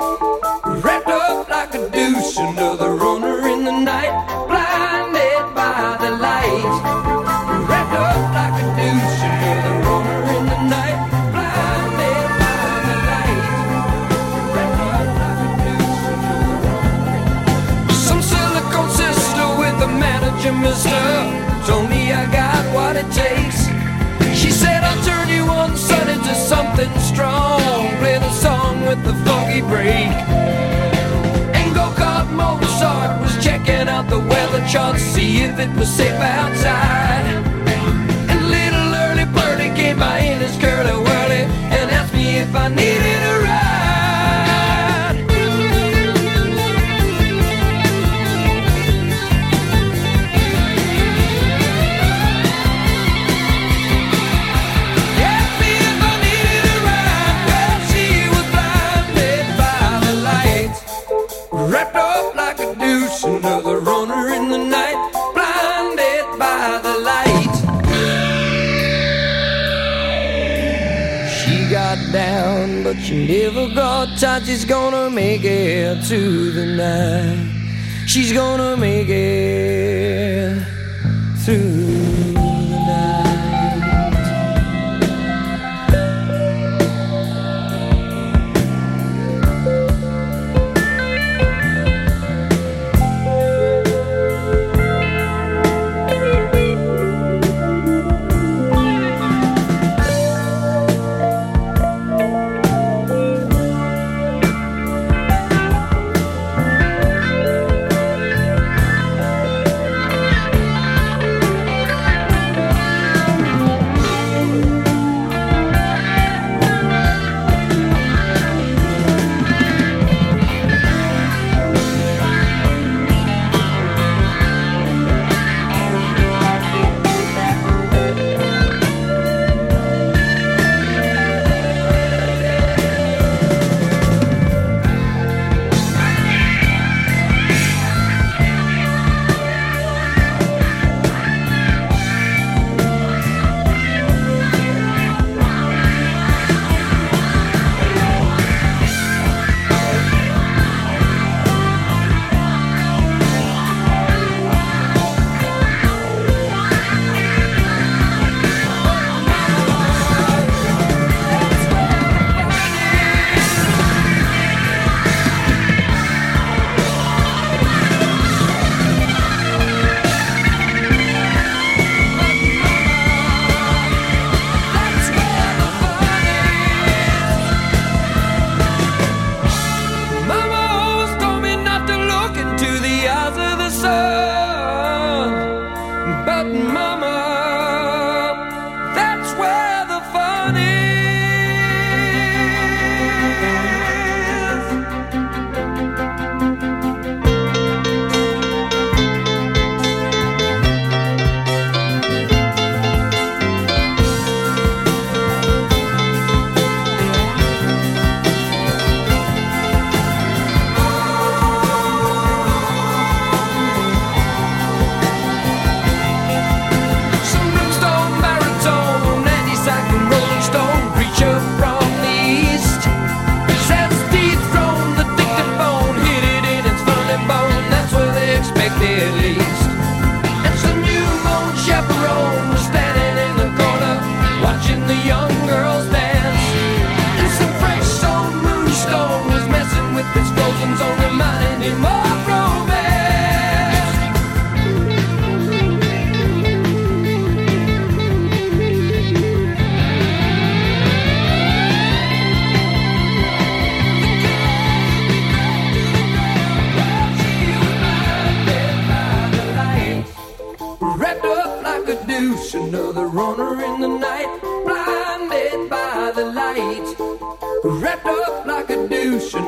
Light, 0.00 0.31
break. 29.72 30.12
Go 31.78 31.86
kart 32.00 32.28
Mozart 32.38 33.12
was 33.22 33.34
checking 33.42 33.88
out 33.88 34.06
the 34.14 34.20
weather 34.30 34.62
chart, 34.72 34.98
see 34.98 35.42
if 35.48 35.58
it 35.58 35.72
was 35.78 35.88
safe 35.88 36.20
outside. 36.20 37.26
And 38.30 38.40
little 38.56 38.88
early 39.04 39.26
birdie 39.36 39.74
came 39.74 39.98
by 39.98 40.18
in 40.18 40.38
his 40.40 40.56
curly 40.62 40.96
whirly 41.04 41.42
and 41.76 41.86
asked 41.98 42.12
me 42.12 42.26
if 42.44 42.54
I 42.54 42.68
needed 42.68 43.20
a 43.32 43.34
ride. 43.44 43.71
She 73.12 73.26
never 73.26 73.68
got 73.74 74.18
tight. 74.18 74.46
She's 74.46 74.64
gonna 74.64 75.10
make 75.10 75.44
it 75.44 76.02
to 76.06 76.50
the 76.50 76.64
night. 76.64 78.06
She's 78.06 78.32
gonna 78.32 78.74
make 78.74 79.08
it 79.10 80.71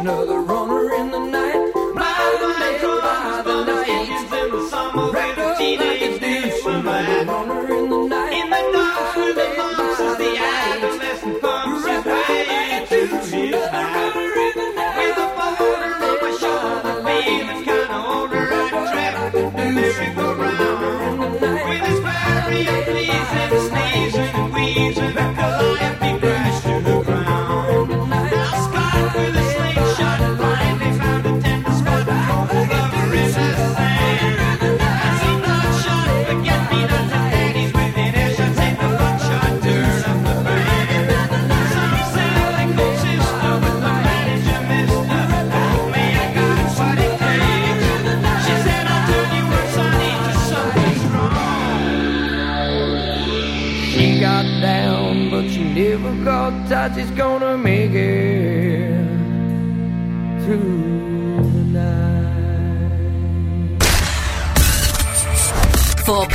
another 0.05 0.41
runner 0.43 0.74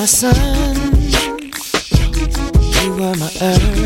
My 0.00 0.06
sun, 0.06 0.34
you 2.80 2.90
were 2.94 3.14
my 3.16 3.30
earth. 3.42 3.76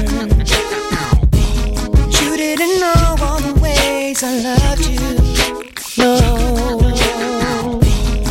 You 2.21 2.37
didn't 2.37 2.79
know 2.79 3.17
all 3.21 3.41
the 3.41 3.59
ways 3.61 4.23
I 4.23 4.39
loved 4.49 4.87
you. 4.95 5.01
No, 5.99 6.15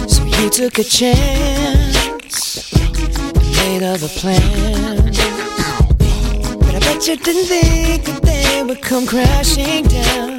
so 0.08 0.24
you 0.24 0.50
took 0.50 0.80
a 0.80 0.84
chance, 0.86 2.72
made 3.58 3.84
other 3.84 4.08
plans. 4.08 5.18
But 6.60 6.76
I 6.76 6.80
bet 6.80 7.06
you 7.06 7.18
didn't 7.18 7.48
think 7.48 8.06
that 8.06 8.22
they 8.22 8.64
would 8.64 8.82
come 8.82 9.06
crashing 9.06 9.84
down. 9.88 10.33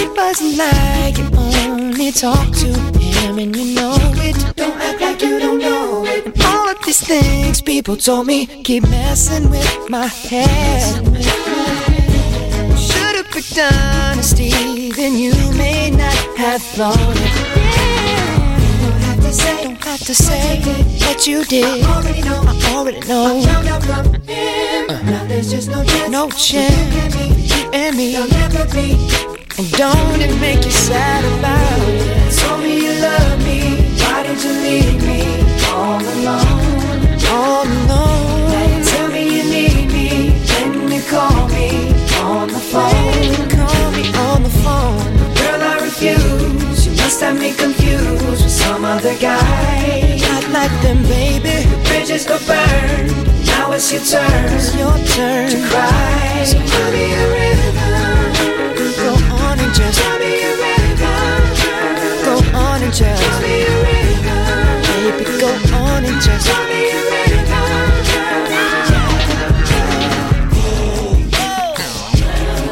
It 0.00 0.10
wasn't 0.16 0.56
like 0.56 1.18
you 1.18 1.28
only 1.36 2.12
talk 2.12 2.50
to 2.56 2.72
him 2.98 3.38
and 3.38 3.54
you 3.56 3.74
know 3.74 3.96
it. 4.16 4.56
Don't 4.56 4.76
act 4.80 5.00
like 5.00 5.22
you 5.22 5.38
don't 5.38 5.58
know 5.58 6.04
it. 6.06 6.26
And 6.26 6.42
all 6.44 6.68
of 6.70 6.82
these 6.84 7.00
things 7.00 7.60
people 7.60 7.96
told 7.96 8.26
me 8.26 8.46
keep 8.64 8.82
messing 8.88 9.50
with 9.50 9.88
my 9.88 10.06
head. 10.06 11.04
Should've 12.78 13.30
picked 13.30 13.58
honesty, 13.58 14.90
then 14.92 15.16
you 15.16 15.32
may 15.56 15.90
not 15.90 16.14
have 16.36 16.62
thought 16.62 16.98
it. 16.98 17.39
Have 20.00 20.06
to 20.06 20.14
say, 20.14 20.60
don't 20.60 20.64
have 20.64 20.86
to 20.86 20.98
say 20.98 21.06
what 21.06 21.26
you 21.26 21.44
did. 21.44 21.84
I 21.84 21.94
already 21.94 22.22
know. 22.22 22.42
I 22.46 22.74
already 22.74 23.00
know. 23.00 23.36
I 23.36 23.44
found 23.44 23.68
out 23.68 23.82
from 23.84 24.14
him. 24.22 24.88
Uh. 24.88 25.02
Now 25.02 25.24
there's 25.26 25.50
just 25.50 25.68
no 25.68 25.84
chance. 25.84 26.10
No 26.10 26.30
chance. 26.30 27.14
You 27.54 27.70
and 27.74 27.94
me. 27.98 28.12
There'll 28.12 28.28
never 28.28 28.64
be. 28.72 28.96
And 29.58 29.70
don't 29.72 30.22
it 30.22 30.40
make 30.40 30.64
you 30.64 30.70
sad 30.70 31.22
about 31.38 31.88
it? 31.90 32.32
Told 32.38 32.62
me 32.62 32.82
you 32.82 32.92
love 32.98 33.44
me. 33.44 33.60
Why 34.00 34.22
did 34.22 34.42
you 34.42 34.52
leave 34.64 35.04
me 35.04 35.20
all 35.68 36.00
alone? 36.00 36.48
All 37.28 37.68
alone. 37.68 38.82
Tell 38.82 39.08
me 39.08 39.22
you 39.36 39.44
need 39.52 39.92
me. 39.92 40.32
When 40.48 40.90
you 40.90 41.02
call 41.12 41.46
me 41.48 41.92
on 42.24 42.48
the 42.48 42.62
phone. 42.72 43.50
Call 43.52 43.90
me 43.92 44.08
on 44.16 44.42
the 44.44 44.54
phone. 44.64 45.12
Girl, 45.36 45.60
I 45.60 45.78
refuse. 45.82 46.86
You 46.86 46.92
must 46.96 47.20
have 47.20 47.38
me 47.38 47.52
confused 47.52 48.24
with 48.24 48.50
some 48.50 48.86
other 48.86 49.14
guy. 49.18 49.89
Not 50.50 50.62
like 50.62 50.82
them, 50.82 51.02
baby. 51.04 51.62
The 51.70 51.76
bridges 51.86 52.26
go 52.26 52.36
burn. 52.44 53.06
Now 53.46 53.70
it's 53.70 53.92
your 53.92 54.02
turn. 54.02 54.52
It's 54.52 54.74
your 54.74 54.96
turn 55.14 55.48
to 55.48 55.68
cry. 55.68 56.44
So 56.44 56.58
tell 56.58 56.90
me 56.90 57.14
a 57.14 57.24
rhythm. 57.34 57.74
Go 58.98 59.14
on 59.46 59.60
and 59.60 59.72
just 59.72 59.98
tell 60.00 60.18
me 60.18 60.42
a 60.42 60.50
rhythm. 60.58 61.54
Go 62.24 62.34
on 62.58 62.82
and 62.82 62.92
just 62.92 63.22
tell 63.22 63.40
me 63.42 63.62
a 63.62 63.74
rhythm. 63.84 64.42
Baby, 64.90 65.24
go 65.38 65.50
on 65.76 66.04
and 66.04 66.20
just 66.20 66.46
tell 66.46 66.64
me 66.66 66.90
a 66.90 67.00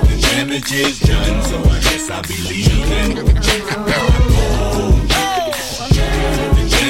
The 0.09 0.17
damage 0.21 0.73
is 0.73 0.99
done, 0.99 1.43
so 1.45 1.59
I 1.63 1.79
guess 1.81 2.11
I'll 2.11 2.23
be 2.23 2.39
leaving. 2.49 3.39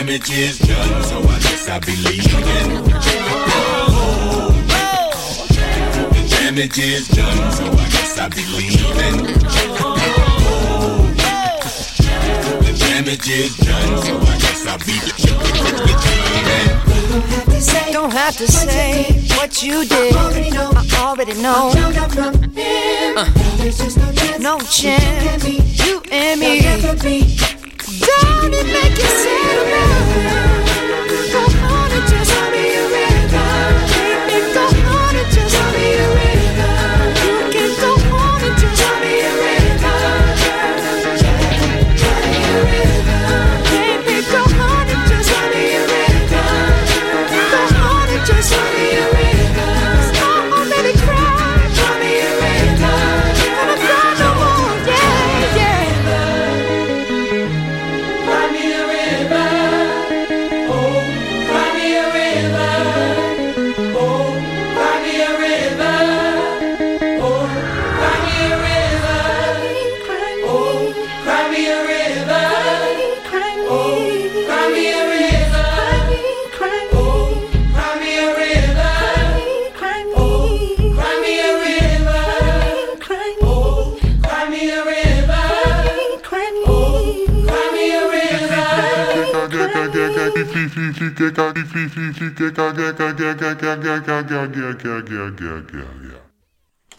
The 0.09 0.15
damage 0.15 0.39
is 0.39 0.59
done, 0.61 1.03
so 1.05 1.19
I 1.21 1.39
guess 1.39 1.69
I'll 1.69 1.81
be 1.81 1.95
leaving. 1.97 2.83
The 6.15 6.25
damage 6.31 6.79
is 6.79 7.09
done, 7.09 7.53
so 7.53 7.65
I 7.67 7.89
guess 7.93 8.19
I'll 8.19 8.31
be 8.31 8.43
leaving. 8.57 9.27
The 12.65 12.73
damage 12.79 13.29
is 13.29 13.55
done, 13.59 13.99
so 14.03 14.17
I 14.19 14.39
guess 14.39 14.67
I'll 14.67 14.79
be 14.79 14.93
leaving. 17.53 17.93
Don't 17.93 18.13
have 18.15 18.35
to 18.39 18.47
say 18.51 19.13
what 19.37 19.63
you 19.63 19.85
did. 19.85 20.15
I 20.17 20.25
already 20.25 20.51
know. 20.51 20.73
I 20.75 20.87
already 21.01 21.35
know. 21.35 21.71
Uh, 23.15 23.29
no 24.41 24.59
chance. 24.61 25.45
You 25.85 26.01
and 26.11 26.41
me. 26.41 27.58
Don't 28.09 28.55
it 28.55 28.67
make 28.67 28.97
you 28.99 29.11
sad? 29.23 30.45
Go 30.45 30.48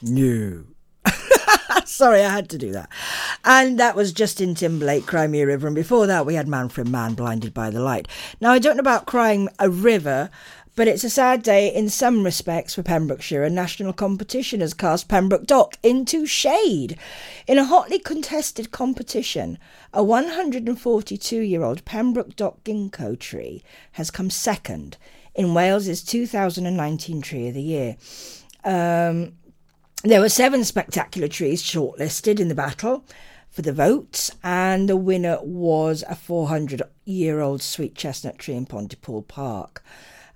No. 0.02 0.64
Sorry, 1.86 2.22
I 2.24 2.30
had 2.30 2.50
to 2.50 2.58
do 2.58 2.72
that. 2.72 2.90
And 3.44 3.80
that 3.80 3.96
was 3.96 4.14
Justin 4.14 4.56
Timberlake, 4.56 5.06
Cry 5.06 5.28
Me 5.28 5.42
a 5.42 5.48
River. 5.48 5.68
And 5.68 5.76
before 5.76 6.08
that, 6.08 6.26
we 6.26 6.36
had 6.36 6.48
Manfred 6.48 6.88
Mann, 6.88 7.16
Blinded 7.16 7.54
by 7.54 7.70
the 7.70 7.82
Light. 7.82 8.08
Now, 8.40 8.52
I 8.52 8.60
don't 8.60 8.78
know 8.78 8.82
about 8.82 9.06
crying 9.06 9.50
a 9.60 9.70
river, 9.70 10.30
but 10.76 10.88
it's 10.88 11.04
a 11.04 11.10
sad 11.10 11.44
day 11.44 11.74
in 11.74 11.90
some 11.90 12.24
respects 12.24 12.76
for 12.76 12.84
Pembrokeshire. 12.84 13.44
A 13.44 13.50
national 13.50 13.92
competition 13.92 14.62
has 14.62 14.74
cast 14.74 15.10
Pembroke 15.10 15.46
Dock 15.46 15.78
into 15.84 16.26
shade. 16.26 16.98
In 17.48 17.58
a 17.58 17.66
hotly 17.66 18.00
contested 18.00 18.72
competition, 18.72 19.58
a 19.94 20.04
142 20.04 21.40
year 21.42 21.64
old 21.64 21.84
Pembroke 21.84 22.36
Dock 22.38 22.64
ginkgo 22.64 23.20
tree 23.20 23.64
has 23.94 24.10
come 24.10 24.30
second 24.30 24.98
in 25.36 25.54
Wales's 25.54 26.04
2019 26.04 27.22
Tree 27.22 27.50
of 27.50 27.56
the 27.56 27.62
Year. 27.62 27.98
Um, 28.64 29.34
there 30.04 30.22
were 30.22 30.30
seven 30.30 30.64
spectacular 30.64 31.28
trees 31.28 31.62
shortlisted 31.62 32.40
in 32.40 32.48
the 32.48 32.56
battle 32.56 33.06
for 33.50 33.62
the 33.62 33.74
votes, 33.74 34.32
and 34.44 34.88
the 34.88 34.96
winner 34.96 35.40
was 35.42 36.04
a 36.08 36.16
400 36.16 36.82
year 37.06 37.42
old 37.42 37.62
sweet 37.62 37.96
chestnut 37.96 38.38
tree 38.38 38.56
in 38.56 38.66
Pontypool 38.66 39.24
Park. 39.24 39.84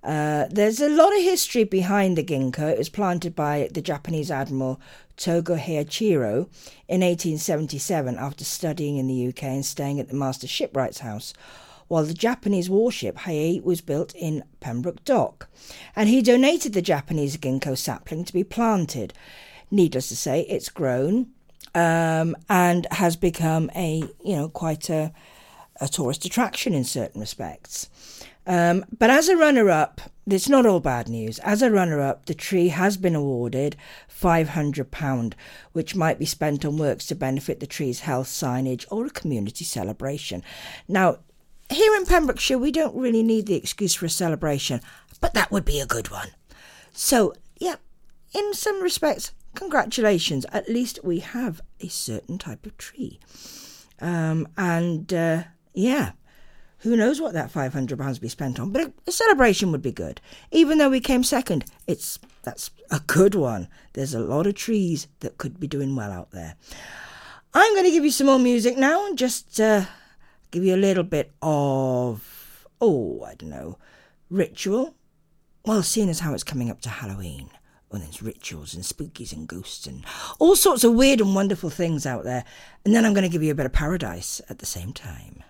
Uh, 0.03 0.47
there's 0.49 0.81
a 0.81 0.89
lot 0.89 1.15
of 1.15 1.23
history 1.23 1.63
behind 1.63 2.17
the 2.17 2.23
ginkgo. 2.23 2.69
It 2.69 2.77
was 2.77 2.89
planted 2.89 3.35
by 3.35 3.69
the 3.71 3.81
Japanese 3.81 4.29
admiral 4.29 4.81
Togo 5.15 5.55
Heihachiro 5.55 6.49
in 6.89 7.01
1877 7.01 8.17
after 8.17 8.43
studying 8.43 8.97
in 8.97 9.07
the 9.07 9.27
UK 9.29 9.43
and 9.43 9.65
staying 9.65 9.99
at 9.99 10.09
the 10.09 10.15
Master 10.15 10.47
Shipwright's 10.47 10.99
house, 10.99 11.33
while 11.93 12.05
the 12.05 12.13
Japanese 12.15 12.71
warship 12.71 13.19
Hiei 13.19 13.63
was 13.63 13.79
built 13.79 14.15
in 14.15 14.43
Pembroke 14.59 15.05
Dock. 15.05 15.47
And 15.95 16.09
he 16.09 16.23
donated 16.23 16.73
the 16.73 16.81
Japanese 16.81 17.37
ginkgo 17.37 17.77
sapling 17.77 18.25
to 18.25 18.33
be 18.33 18.43
planted. 18.43 19.13
Needless 19.69 20.09
to 20.09 20.15
say, 20.15 20.41
it's 20.49 20.69
grown 20.69 21.27
um, 21.75 22.35
and 22.49 22.87
has 22.89 23.15
become 23.15 23.69
a 23.75 24.03
you 24.25 24.35
know 24.35 24.49
quite 24.49 24.89
a, 24.89 25.13
a 25.79 25.87
tourist 25.87 26.25
attraction 26.25 26.73
in 26.73 26.83
certain 26.83 27.21
respects. 27.21 27.91
Um, 28.47 28.85
but 28.97 29.11
as 29.11 29.29
a 29.29 29.37
runner 29.37 29.69
up, 29.69 30.01
it's 30.25 30.49
not 30.49 30.65
all 30.65 30.79
bad 30.79 31.07
news. 31.07 31.37
As 31.39 31.61
a 31.61 31.69
runner 31.69 32.01
up, 32.01 32.25
the 32.25 32.33
tree 32.33 32.69
has 32.69 32.97
been 32.97 33.13
awarded 33.13 33.75
£500, 34.09 35.33
which 35.73 35.95
might 35.95 36.17
be 36.17 36.25
spent 36.25 36.65
on 36.65 36.77
works 36.77 37.05
to 37.05 37.15
benefit 37.15 37.59
the 37.59 37.67
tree's 37.67 37.99
health 37.99 38.27
signage 38.27 38.85
or 38.89 39.05
a 39.05 39.11
community 39.11 39.63
celebration. 39.63 40.43
Now, 40.87 41.19
here 41.73 41.95
in 41.95 42.05
Pembrokeshire, 42.05 42.57
we 42.57 42.71
don't 42.71 42.95
really 42.95 43.23
need 43.23 43.45
the 43.45 43.55
excuse 43.55 43.93
for 43.93 44.05
a 44.05 44.09
celebration, 44.09 44.81
but 45.21 45.33
that 45.33 45.51
would 45.51 45.65
be 45.65 45.79
a 45.79 45.85
good 45.85 46.09
one. 46.11 46.29
So, 46.93 47.33
yeah, 47.57 47.75
in 48.33 48.53
some 48.53 48.81
respects, 48.81 49.31
congratulations. 49.55 50.45
At 50.51 50.69
least 50.69 50.99
we 51.03 51.19
have 51.19 51.61
a 51.79 51.87
certain 51.87 52.37
type 52.37 52.65
of 52.65 52.77
tree. 52.77 53.19
Um, 54.01 54.47
and 54.57 55.13
uh, 55.13 55.43
yeah, 55.73 56.11
who 56.79 56.97
knows 56.97 57.21
what 57.21 57.33
that 57.33 57.51
five 57.51 57.73
hundred 57.73 57.99
pounds 57.99 58.19
be 58.19 58.27
spent 58.27 58.59
on? 58.59 58.71
But 58.71 58.91
a, 59.07 59.11
celebration 59.11 59.71
would 59.71 59.81
be 59.81 59.91
good. 59.91 60.19
Even 60.51 60.77
though 60.77 60.89
we 60.89 60.99
came 60.99 61.23
second, 61.23 61.65
it's 61.87 62.19
that's 62.41 62.71
a 62.91 62.99
good 63.07 63.35
one. 63.35 63.69
There's 63.93 64.13
a 64.13 64.19
lot 64.19 64.47
of 64.47 64.55
trees 64.55 65.07
that 65.21 65.37
could 65.37 65.59
be 65.59 65.67
doing 65.67 65.95
well 65.95 66.11
out 66.11 66.31
there. 66.31 66.55
I'm 67.53 67.73
going 67.73 67.85
to 67.85 67.91
give 67.91 68.03
you 68.03 68.11
some 68.11 68.27
more 68.27 68.39
music 68.39 68.77
now 68.77 69.05
and 69.05 69.17
just 69.17 69.59
uh, 69.59 69.85
give 70.53 70.63
you 70.63 70.75
a 70.75 70.77
little 70.77 71.03
bit 71.03 71.33
of 71.41 72.67
oh 72.79 73.23
I 73.23 73.33
don't 73.33 73.49
know 73.49 73.77
ritual. 74.29 74.95
Well, 75.65 75.81
seeing 75.81 76.09
as 76.09 76.19
how 76.19 76.33
it's 76.33 76.43
coming 76.43 76.69
up 76.69 76.81
to 76.81 76.89
Halloween. 76.89 77.49
Well, 77.89 78.01
there's 78.01 78.21
rituals 78.21 78.73
and 78.73 78.83
spookies 78.83 79.33
and 79.33 79.47
ghosts 79.47 79.87
and 79.87 80.03
all 80.39 80.55
sorts 80.55 80.83
of 80.83 80.93
weird 80.93 81.21
and 81.21 81.35
wonderful 81.35 81.69
things 81.69 82.05
out 82.05 82.23
there. 82.23 82.43
And 82.85 82.93
then 82.93 83.05
I'm 83.05 83.13
going 83.13 83.23
to 83.23 83.29
give 83.29 83.43
you 83.43 83.51
a 83.51 83.55
bit 83.55 83.65
of 83.65 83.73
paradise 83.73 84.41
at 84.49 84.59
the 84.59 84.65
same 84.65 84.93
time. 84.93 85.43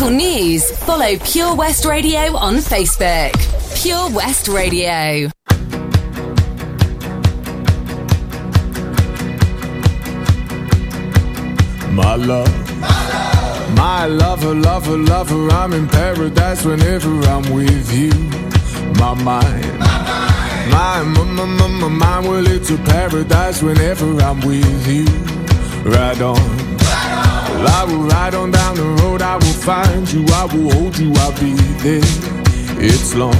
Local 0.00 0.16
news, 0.16 0.70
follow 0.78 1.14
Pure 1.18 1.56
West 1.56 1.84
Radio 1.84 2.34
on 2.34 2.54
Facebook. 2.56 3.32
Pure 3.82 4.10
West 4.16 4.48
Radio. 4.48 5.28
My 11.92 12.14
love. 12.14 12.48
My 13.76 14.06
lover, 14.06 14.54
lover, 14.54 14.96
lover, 14.96 15.50
I'm 15.50 15.74
in 15.74 15.86
paradise 15.86 16.64
whenever 16.64 17.10
I'm 17.26 17.52
with 17.52 17.92
you. 17.92 18.10
My 18.94 19.12
mind. 19.22 19.78
My, 19.80 21.02
mind, 21.04 21.12
my, 21.12 21.24
my, 21.24 21.44
my, 21.44 21.66
my 21.66 21.88
mind, 21.88 22.26
well, 22.26 22.46
it's 22.46 22.70
a 22.70 22.78
paradise 22.78 23.62
whenever 23.62 24.18
I'm 24.22 24.40
with 24.40 24.86
you. 24.86 25.04
Ride 25.90 26.22
on. 26.22 26.69
Well, 27.60 27.68
I 27.68 27.84
will 27.84 28.04
ride 28.08 28.34
on 28.34 28.50
down 28.52 28.76
the 28.76 28.88
road, 29.02 29.20
I 29.20 29.34
will 29.36 29.58
find 29.68 30.10
you, 30.10 30.24
I 30.32 30.46
will 30.46 30.72
hold 30.72 30.96
you, 30.98 31.12
I'll 31.16 31.38
be 31.38 31.52
there. 31.84 32.00
It's 32.80 33.14
long. 33.14 33.36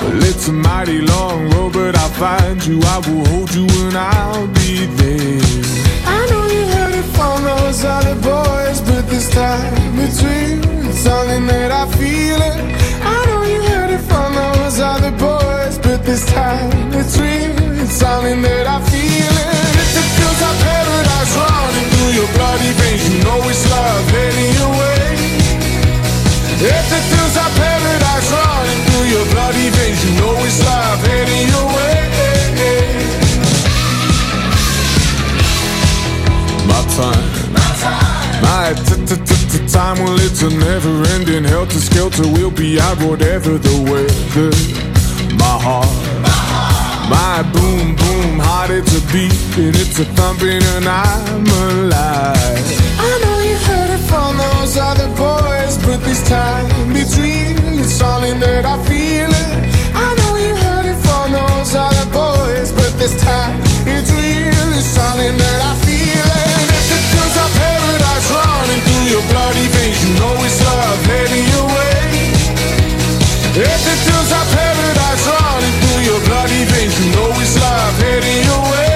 Well, 0.00 0.22
it's 0.22 0.46
a 0.46 0.52
mighty 0.52 1.00
long 1.00 1.50
road, 1.50 1.72
but 1.72 1.96
I'll 1.96 2.10
find 2.10 2.64
you, 2.64 2.80
I 2.80 2.98
will 2.98 3.26
hold 3.26 3.52
you, 3.52 3.66
and 3.82 3.96
I'll 3.96 4.46
be 4.46 4.86
there. 5.00 5.42
I 6.06 6.28
know 6.30 6.46
you 6.46 6.64
heard 6.76 6.94
it 6.94 7.08
from 7.16 7.42
those 7.42 7.84
other 7.84 8.14
boys, 8.22 8.80
but 8.82 9.08
this 9.10 9.28
time 9.30 9.96
real. 9.96 10.86
It's 10.86 11.00
something 11.00 11.44
that 11.48 11.72
I 11.72 11.90
feel 11.98 12.40
it. 12.50 12.58
I 13.02 13.26
know 13.26 13.42
you 13.42 13.60
heard 13.62 13.90
it 13.90 14.02
from 14.10 14.32
those 14.32 14.78
other 14.78 15.10
boys, 15.10 15.76
but 15.78 16.04
this 16.04 16.24
time 16.26 16.70
real. 16.92 17.82
It's 17.82 17.94
something 17.94 18.42
that 18.42 18.66
I 18.68 18.80
feel 18.88 19.32
it. 19.32 19.37
Paradise 20.38 21.34
running 21.36 21.88
through 21.90 22.12
your 22.14 22.30
bloody 22.34 22.72
veins, 22.78 23.02
you 23.10 23.18
know 23.24 23.38
it's 23.50 23.64
love 23.70 24.12
way. 24.78 25.18
If 26.60 26.86
paradise 27.58 28.30
running 28.30 28.82
through 28.86 29.06
your 29.14 29.26
bloody 29.34 29.68
veins, 29.70 30.04
you 30.04 30.12
know 30.20 30.34
it's 30.46 30.60
love 30.64 31.00
heading 31.06 31.48
your 31.54 31.66
way. 31.74 31.98
My 36.66 36.82
time, 36.94 37.52
my 37.52 37.68
time, 37.82 38.42
well, 40.02 40.18
it's 40.20 40.42
a 40.42 40.50
never 40.50 41.02
ending 41.14 41.44
helter 41.44 41.80
skelter. 41.80 42.26
We'll 42.26 42.50
be 42.50 42.80
out 42.80 42.98
whatever 43.02 43.58
the 43.58 43.76
weather. 43.90 44.50
My 45.36 45.58
heart, 45.66 45.88
my 47.08 47.42
boom 47.52 47.96
boom 47.96 48.38
heart, 48.38 48.70
it's 48.70 48.92
a 48.96 49.02
beat 49.12 49.32
and 49.56 49.74
it's 49.74 49.98
a 49.98 50.04
thumping, 50.16 50.62
and 50.74 50.86
I'm 50.86 51.46
alive. 51.68 52.64
I 53.00 53.12
know 53.22 53.38
you 53.40 53.56
heard 53.68 53.90
it 53.96 54.04
from 54.10 54.36
those 54.36 54.76
other 54.76 55.08
boys, 55.16 55.78
but 55.84 55.98
this 56.04 56.22
time 56.28 56.66
it's 56.94 57.16
real. 57.16 57.80
It's 57.80 57.92
something 57.92 58.38
that 58.40 58.64
I 58.64 58.76
feel 58.84 59.30
it. 59.30 59.52
I 59.94 60.08
know 60.20 60.36
you 60.36 60.54
heard 60.54 60.86
it 60.86 60.98
from 61.06 61.32
those 61.32 61.74
other 61.74 62.06
boys, 62.12 62.72
but 62.72 62.92
this 63.00 63.16
time 63.22 63.56
it's 63.88 64.10
real. 64.12 64.68
It's 64.76 64.86
something 64.86 65.36
that 65.36 65.60
I 65.64 65.72
feel 65.86 66.28
it. 66.44 66.64
If 66.76 66.88
it 66.92 67.04
feels 67.12 67.34
like 67.40 67.54
paradise 67.56 68.28
running 68.36 68.82
through 68.84 69.06
your 69.16 69.24
bloody 69.32 69.66
veins, 69.72 69.98
you 70.04 70.12
know 70.20 70.34
it's 70.44 70.60
love 70.60 71.00
heading 71.08 71.46
your 71.56 71.66
way. 71.66 71.87
Bloody 76.68 76.84
you 76.84 77.12
know 77.12 77.30
it's 77.40 77.56
love 77.60 77.98
heading 77.98 78.44
your 78.44 78.62
way. 78.72 78.87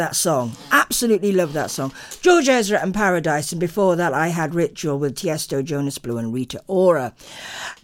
That 0.00 0.16
song. 0.16 0.52
Absolutely 0.72 1.30
love 1.30 1.52
that 1.52 1.70
song. 1.70 1.92
George 2.22 2.48
Ezra 2.48 2.80
and 2.80 2.94
Paradise, 2.94 3.52
and 3.52 3.60
before 3.60 3.96
that, 3.96 4.14
I 4.14 4.28
had 4.28 4.54
Ritual 4.54 4.98
with 4.98 5.14
Tiesto, 5.14 5.62
Jonas 5.62 5.98
Blue, 5.98 6.16
and 6.16 6.32
Rita 6.32 6.62
Ora. 6.66 7.12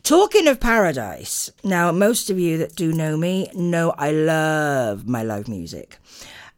Talking 0.02 0.48
of 0.48 0.58
Paradise, 0.58 1.50
now, 1.62 1.92
most 1.92 2.30
of 2.30 2.38
you 2.38 2.56
that 2.56 2.74
do 2.74 2.90
know 2.90 3.18
me 3.18 3.50
know 3.54 3.90
I 3.98 4.12
love 4.12 5.06
my 5.06 5.22
live 5.22 5.46
music. 5.46 5.98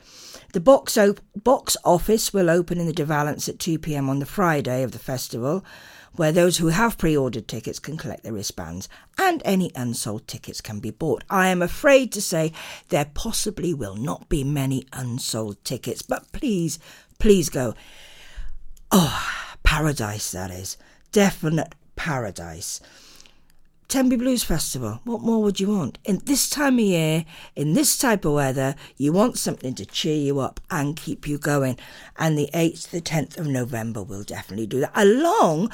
The 0.52 0.60
box, 0.60 0.96
op- 0.96 1.20
box 1.34 1.76
office 1.84 2.32
will 2.32 2.48
open 2.50 2.78
in 2.78 2.86
the 2.86 2.92
De 2.92 3.04
Valence 3.04 3.48
at 3.48 3.58
2 3.58 3.78
pm 3.78 4.08
on 4.08 4.18
the 4.18 4.26
Friday 4.26 4.82
of 4.82 4.92
the 4.92 4.98
festival, 4.98 5.64
where 6.12 6.32
those 6.32 6.58
who 6.58 6.68
have 6.68 6.96
pre 6.96 7.16
ordered 7.16 7.48
tickets 7.48 7.78
can 7.78 7.96
collect 7.96 8.22
their 8.22 8.32
wristbands 8.32 8.88
and 9.18 9.42
any 9.44 9.72
unsold 9.74 10.28
tickets 10.28 10.60
can 10.60 10.78
be 10.78 10.90
bought. 10.90 11.24
I 11.28 11.48
am 11.48 11.60
afraid 11.60 12.12
to 12.12 12.22
say 12.22 12.52
there 12.88 13.10
possibly 13.14 13.74
will 13.74 13.96
not 13.96 14.28
be 14.28 14.44
many 14.44 14.86
unsold 14.92 15.64
tickets, 15.64 16.02
but 16.02 16.30
please, 16.32 16.78
please 17.18 17.48
go. 17.48 17.74
Oh, 18.92 19.28
paradise 19.64 20.30
that 20.30 20.50
is. 20.50 20.76
Definite 21.10 21.74
paradise. 21.96 22.80
Tenby 23.94 24.16
Blues 24.16 24.42
Festival. 24.42 24.98
What 25.04 25.20
more 25.20 25.40
would 25.44 25.60
you 25.60 25.68
want? 25.68 25.98
In 26.02 26.20
this 26.24 26.50
time 26.50 26.80
of 26.80 26.84
year, 26.84 27.24
in 27.54 27.74
this 27.74 27.96
type 27.96 28.24
of 28.24 28.32
weather, 28.32 28.74
you 28.96 29.12
want 29.12 29.38
something 29.38 29.72
to 29.76 29.86
cheer 29.86 30.16
you 30.16 30.40
up 30.40 30.58
and 30.68 30.96
keep 30.96 31.28
you 31.28 31.38
going. 31.38 31.78
And 32.18 32.36
the 32.36 32.50
8th, 32.52 32.90
the 32.90 33.00
10th 33.00 33.38
of 33.38 33.46
November 33.46 34.02
will 34.02 34.24
definitely 34.24 34.66
do 34.66 34.80
that, 34.80 34.90
along 34.96 35.70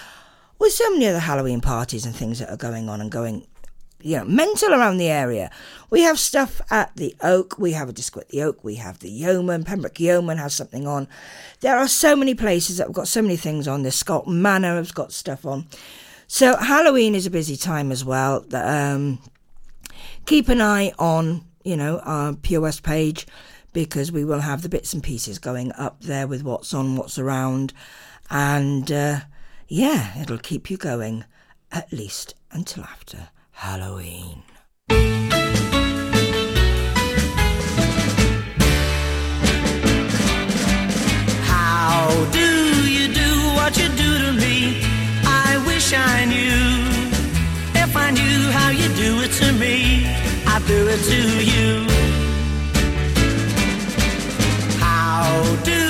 with 0.59 0.75
so 0.75 0.91
many 0.91 1.07
other 1.07 1.19
Halloween 1.19 1.63
parties 1.63 2.05
and 2.05 2.15
things 2.15 2.41
that 2.41 2.51
are 2.51 2.59
going 2.59 2.91
on 2.91 3.01
and 3.01 3.11
going, 3.11 3.47
you 4.03 4.19
know, 4.19 4.27
mental 4.27 4.75
around 4.75 4.99
the 4.99 5.09
area. 5.09 5.51
We 5.89 6.03
have 6.03 6.19
stuff 6.19 6.61
at 6.71 6.95
the 6.97 7.17
Oak, 7.23 7.59
we 7.59 7.73
have 7.73 7.89
a 7.89 7.93
disco 7.95 8.21
at 8.21 8.29
the 8.29 8.43
Oak, 8.43 8.63
we 8.63 8.75
have 8.75 8.99
the 8.99 9.09
Yeoman, 9.09 9.65
Pembroke 9.65 9.99
Yeoman 9.99 10.37
has 10.37 10.53
something 10.53 10.87
on. 10.87 11.09
There 11.61 11.79
are 11.79 11.89
so 11.89 12.15
many 12.15 12.35
places 12.35 12.77
that 12.77 12.89
have 12.89 12.93
got 12.93 13.09
so 13.09 13.23
many 13.23 13.39
things 13.39 13.67
on. 13.67 13.83
The 13.83 13.91
Scott 13.91 14.29
Manor 14.29 14.77
has 14.77 14.93
got 14.93 15.11
stuff 15.11 15.47
on. 15.47 15.69
So 16.33 16.57
Halloween 16.57 17.17
is 17.17 17.27
a 17.27 17.31
busy 17.31 17.57
time 17.57 17.91
as 17.91 18.05
well. 18.05 18.47
Um, 18.53 19.19
keep 20.27 20.49
an 20.49 20.61
eye 20.61 20.93
on, 20.97 21.45
you 21.65 21.77
know, 21.77 21.99
our 22.05 22.35
POS 22.35 22.79
page 22.79 23.27
because 23.73 24.13
we 24.13 24.25
will 24.25 24.39
have 24.39 24.63
the 24.63 24.69
bits 24.69 24.95
and 24.95 25.03
pieces 25.03 25.41
going 25.41 25.73
up 25.73 26.01
there 26.03 26.29
with 26.29 26.45
what's 26.45 26.73
on, 26.73 26.95
what's 26.95 27.19
around, 27.19 27.73
and 28.31 28.93
uh, 28.93 29.23
yeah, 29.67 30.23
it'll 30.23 30.39
keep 30.39 30.71
you 30.71 30.77
going 30.77 31.25
at 31.73 31.93
least 31.93 32.37
until 32.53 32.85
after 32.85 33.31
Halloween. 33.51 34.45
How 41.43 42.29
do 42.31 42.89
you 42.89 43.13
do 43.13 43.31
what 43.57 43.77
you 43.77 43.89
do 43.89 44.19
to 44.19 44.33
me? 44.33 44.90
I 45.93 46.25
knew. 46.25 46.71
If 47.75 47.97
I 47.97 48.11
knew 48.11 48.51
how 48.53 48.71
you 48.71 48.89
do 48.95 49.23
it 49.25 49.33
to 49.41 49.53
me, 49.53 50.07
I'd 50.47 50.65
do 50.67 50.87
it 50.89 51.01
to 51.13 51.21
you. 51.53 51.87
How 54.79 55.43
do 55.65 55.81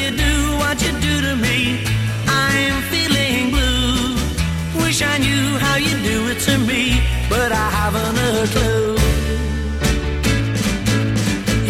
you 0.00 0.10
do 0.16 0.34
what 0.62 0.80
you 0.80 0.92
do 1.00 1.14
to 1.26 1.36
me? 1.36 1.84
I'm 2.26 2.80
feeling 2.92 3.50
blue. 3.50 4.82
Wish 4.82 5.02
I 5.02 5.18
knew 5.18 5.58
how 5.58 5.76
you 5.76 5.94
do 6.10 6.28
it 6.28 6.40
to 6.48 6.56
me, 6.58 7.02
but 7.28 7.52
I 7.52 7.68
haven't 7.78 8.16
a 8.30 8.46
clue. 8.54 8.96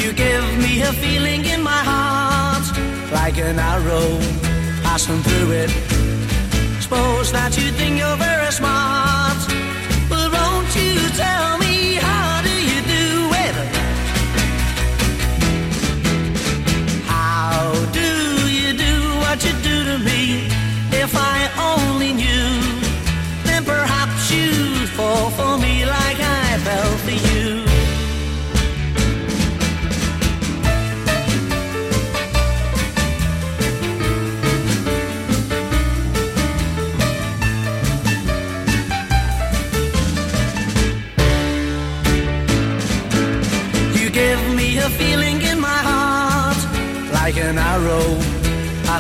You 0.03 0.13
give 0.13 0.47
me 0.59 0.83
a 0.83 0.93
feeling 0.93 1.45
in 1.45 1.63
my 1.63 1.83
heart, 1.91 2.67
like 3.13 3.39
an 3.39 3.59
arrow 3.59 4.19
passing 4.83 5.23
through 5.23 5.51
it. 5.63 6.10
Suppose 6.91 7.31
that 7.31 7.57
you 7.57 7.71
think 7.71 8.01
you're 8.01 8.17
very 8.17 8.51
smart, 8.51 9.39
but 10.11 10.27
won't 10.35 10.75
you 10.75 10.99
tell 11.15 11.57
me 11.59 11.95
how 12.03 12.43
do 12.43 12.51
you 12.51 12.81
do 12.83 13.31
it? 13.47 13.55
How 17.07 17.71
do 17.95 18.11
you 18.51 18.73
do 18.75 18.95
what 19.23 19.39
you 19.45 19.55
do 19.63 19.77
to 19.91 19.99
me? 20.03 20.51
If 20.91 21.15
I 21.15 21.39
only 21.71 21.90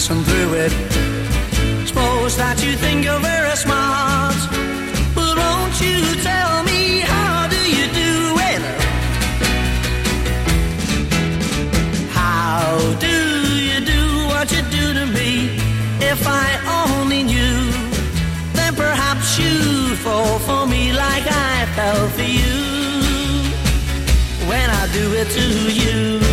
passing 0.00 0.24
through 0.24 0.54
it. 0.54 0.72
Suppose 1.86 2.34
that 2.38 2.56
you 2.64 2.72
think 2.72 3.04
you're 3.04 3.20
very 3.20 3.54
smart, 3.54 4.40
but 5.14 5.36
won't 5.36 5.76
you 5.84 6.00
tell 6.22 6.64
me 6.64 7.00
how 7.00 7.46
do 7.54 7.60
you 7.76 7.86
do 8.02 8.14
it? 8.52 8.62
How 12.20 12.78
do 13.06 13.16
you 13.68 13.78
do 13.94 14.02
what 14.32 14.46
you 14.54 14.62
do 14.78 14.84
to 14.98 15.04
me? 15.18 15.60
If 16.12 16.20
I 16.26 16.48
only 16.80 17.22
knew, 17.22 17.60
then 18.54 18.74
perhaps 18.74 19.38
you'd 19.38 19.98
fall 19.98 20.38
for 20.48 20.66
me 20.66 20.92
like 20.92 21.26
I 21.28 21.66
fell 21.76 22.08
for 22.16 22.28
you 22.38 22.56
when 24.48 24.66
I 24.70 24.84
do 24.98 25.04
it 25.20 25.28
to 25.36 25.46
you. 25.70 26.29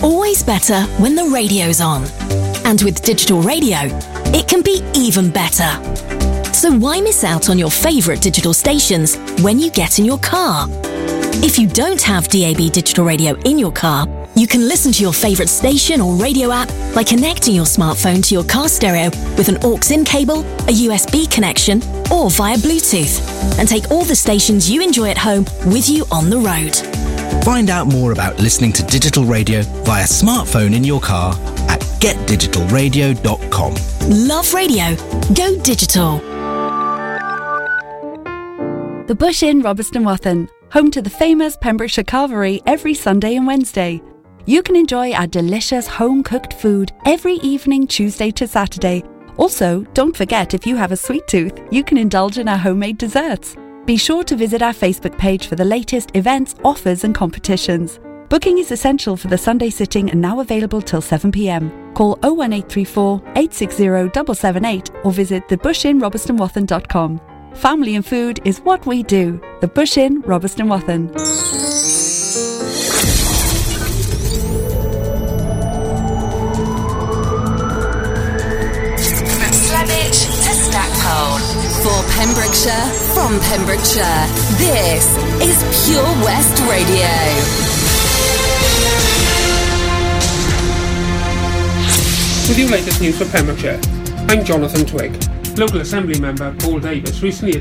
Always 0.02 0.44
better 0.44 0.82
when 1.02 1.16
the 1.16 1.24
radio's 1.24 1.80
on. 1.80 2.04
And 2.64 2.80
with 2.82 3.02
digital 3.02 3.42
radio, 3.42 3.78
it 4.26 4.46
can 4.46 4.62
be 4.62 4.80
even 4.94 5.28
better. 5.28 5.72
So 6.52 6.70
why 6.70 7.00
miss 7.00 7.24
out 7.24 7.50
on 7.50 7.58
your 7.58 7.70
favourite 7.70 8.22
digital 8.22 8.54
stations 8.54 9.16
when 9.42 9.58
you 9.58 9.70
get 9.70 9.98
in 9.98 10.04
your 10.04 10.18
car? 10.18 10.68
If 11.40 11.58
you 11.58 11.66
don't 11.66 12.00
have 12.02 12.28
DAB 12.28 12.70
digital 12.70 13.04
radio 13.04 13.34
in 13.40 13.58
your 13.58 13.72
car, 13.72 14.06
you 14.36 14.46
can 14.46 14.68
listen 14.68 14.92
to 14.92 15.02
your 15.02 15.12
favourite 15.12 15.48
station 15.48 16.00
or 16.00 16.14
radio 16.14 16.52
app 16.52 16.68
by 16.94 17.02
connecting 17.02 17.56
your 17.56 17.64
smartphone 17.64 18.24
to 18.24 18.34
your 18.34 18.44
car 18.44 18.68
stereo 18.68 19.10
with 19.36 19.48
an 19.48 19.58
aux-in 19.64 20.04
cable, 20.04 20.40
a 20.68 20.86
USB 20.86 21.28
connection, 21.28 21.82
or 22.12 22.30
via 22.30 22.56
Bluetooth, 22.56 23.20
and 23.58 23.68
take 23.68 23.90
all 23.90 24.04
the 24.04 24.14
stations 24.14 24.70
you 24.70 24.80
enjoy 24.80 25.10
at 25.10 25.18
home 25.18 25.44
with 25.66 25.88
you 25.88 26.04
on 26.12 26.30
the 26.30 26.38
road. 26.38 27.07
Find 27.48 27.70
out 27.70 27.86
more 27.86 28.12
about 28.12 28.38
listening 28.38 28.74
to 28.74 28.82
digital 28.82 29.24
radio 29.24 29.62
via 29.82 30.04
smartphone 30.04 30.76
in 30.76 30.84
your 30.84 31.00
car 31.00 31.32
at 31.70 31.80
getdigitalradio.com. 31.98 33.74
Love 34.28 34.52
radio. 34.52 34.94
Go 35.32 35.58
digital. 35.62 36.18
The 39.06 39.14
Bush 39.18 39.42
Inn, 39.42 39.62
Robeston 39.62 40.04
Wathen, 40.04 40.50
home 40.72 40.90
to 40.90 41.00
the 41.00 41.08
famous 41.08 41.56
Pembrokeshire 41.56 42.04
Carvery 42.04 42.60
every 42.66 42.92
Sunday 42.92 43.36
and 43.36 43.46
Wednesday. 43.46 44.02
You 44.44 44.62
can 44.62 44.76
enjoy 44.76 45.12
our 45.12 45.26
delicious 45.26 45.86
home 45.86 46.22
cooked 46.22 46.52
food 46.52 46.92
every 47.06 47.36
evening, 47.36 47.86
Tuesday 47.86 48.30
to 48.32 48.46
Saturday. 48.46 49.04
Also, 49.38 49.84
don't 49.94 50.14
forget 50.14 50.52
if 50.52 50.66
you 50.66 50.76
have 50.76 50.92
a 50.92 50.98
sweet 50.98 51.26
tooth, 51.26 51.58
you 51.70 51.82
can 51.82 51.96
indulge 51.96 52.36
in 52.36 52.46
our 52.46 52.58
homemade 52.58 52.98
desserts. 52.98 53.56
Be 53.88 53.96
sure 53.96 54.22
to 54.24 54.36
visit 54.36 54.60
our 54.60 54.74
Facebook 54.74 55.16
page 55.16 55.46
for 55.46 55.56
the 55.56 55.64
latest 55.64 56.10
events, 56.14 56.54
offers, 56.62 57.04
and 57.04 57.14
competitions. 57.14 57.98
Booking 58.28 58.58
is 58.58 58.70
essential 58.70 59.16
for 59.16 59.28
the 59.28 59.38
Sunday 59.38 59.70
sitting 59.70 60.10
and 60.10 60.20
now 60.20 60.40
available 60.40 60.82
till 60.82 61.00
7 61.00 61.32
pm. 61.32 61.70
Call 61.94 62.18
01834 62.20 63.22
860 63.34 63.84
778 63.84 64.90
or 65.04 65.10
visit 65.10 65.48
thebushinrobertsonwathen.com. 65.48 67.18
Family 67.54 67.96
and 67.96 68.04
food 68.04 68.40
is 68.44 68.60
what 68.60 68.84
we 68.84 69.02
do. 69.02 69.40
The 69.62 69.68
Bush 69.68 69.96
Inn, 69.96 70.22
Robeston 70.22 70.68
Wathen. 70.68 71.08
From 79.38 79.52
Slevich 79.64 80.26
to 80.44 80.52
Stackpole. 80.52 81.58
For 81.78 82.02
Pembrokeshire, 82.18 82.97
from 83.18 83.40
Pembrokeshire, 83.40 84.26
this 84.58 85.04
is 85.42 85.58
Pure 85.84 86.04
West 86.22 86.56
Radio. 86.70 87.10
With 92.48 92.58
your 92.60 92.68
latest 92.68 93.00
news 93.00 93.18
for 93.18 93.24
Pembrokeshire, 93.24 93.80
I'm 94.28 94.44
Jonathan 94.44 94.86
Twig. 94.86 95.12
Local 95.58 95.80
Assembly 95.80 96.20
member 96.20 96.54
Paul 96.60 96.78
Davies 96.78 97.20
recently 97.20 97.56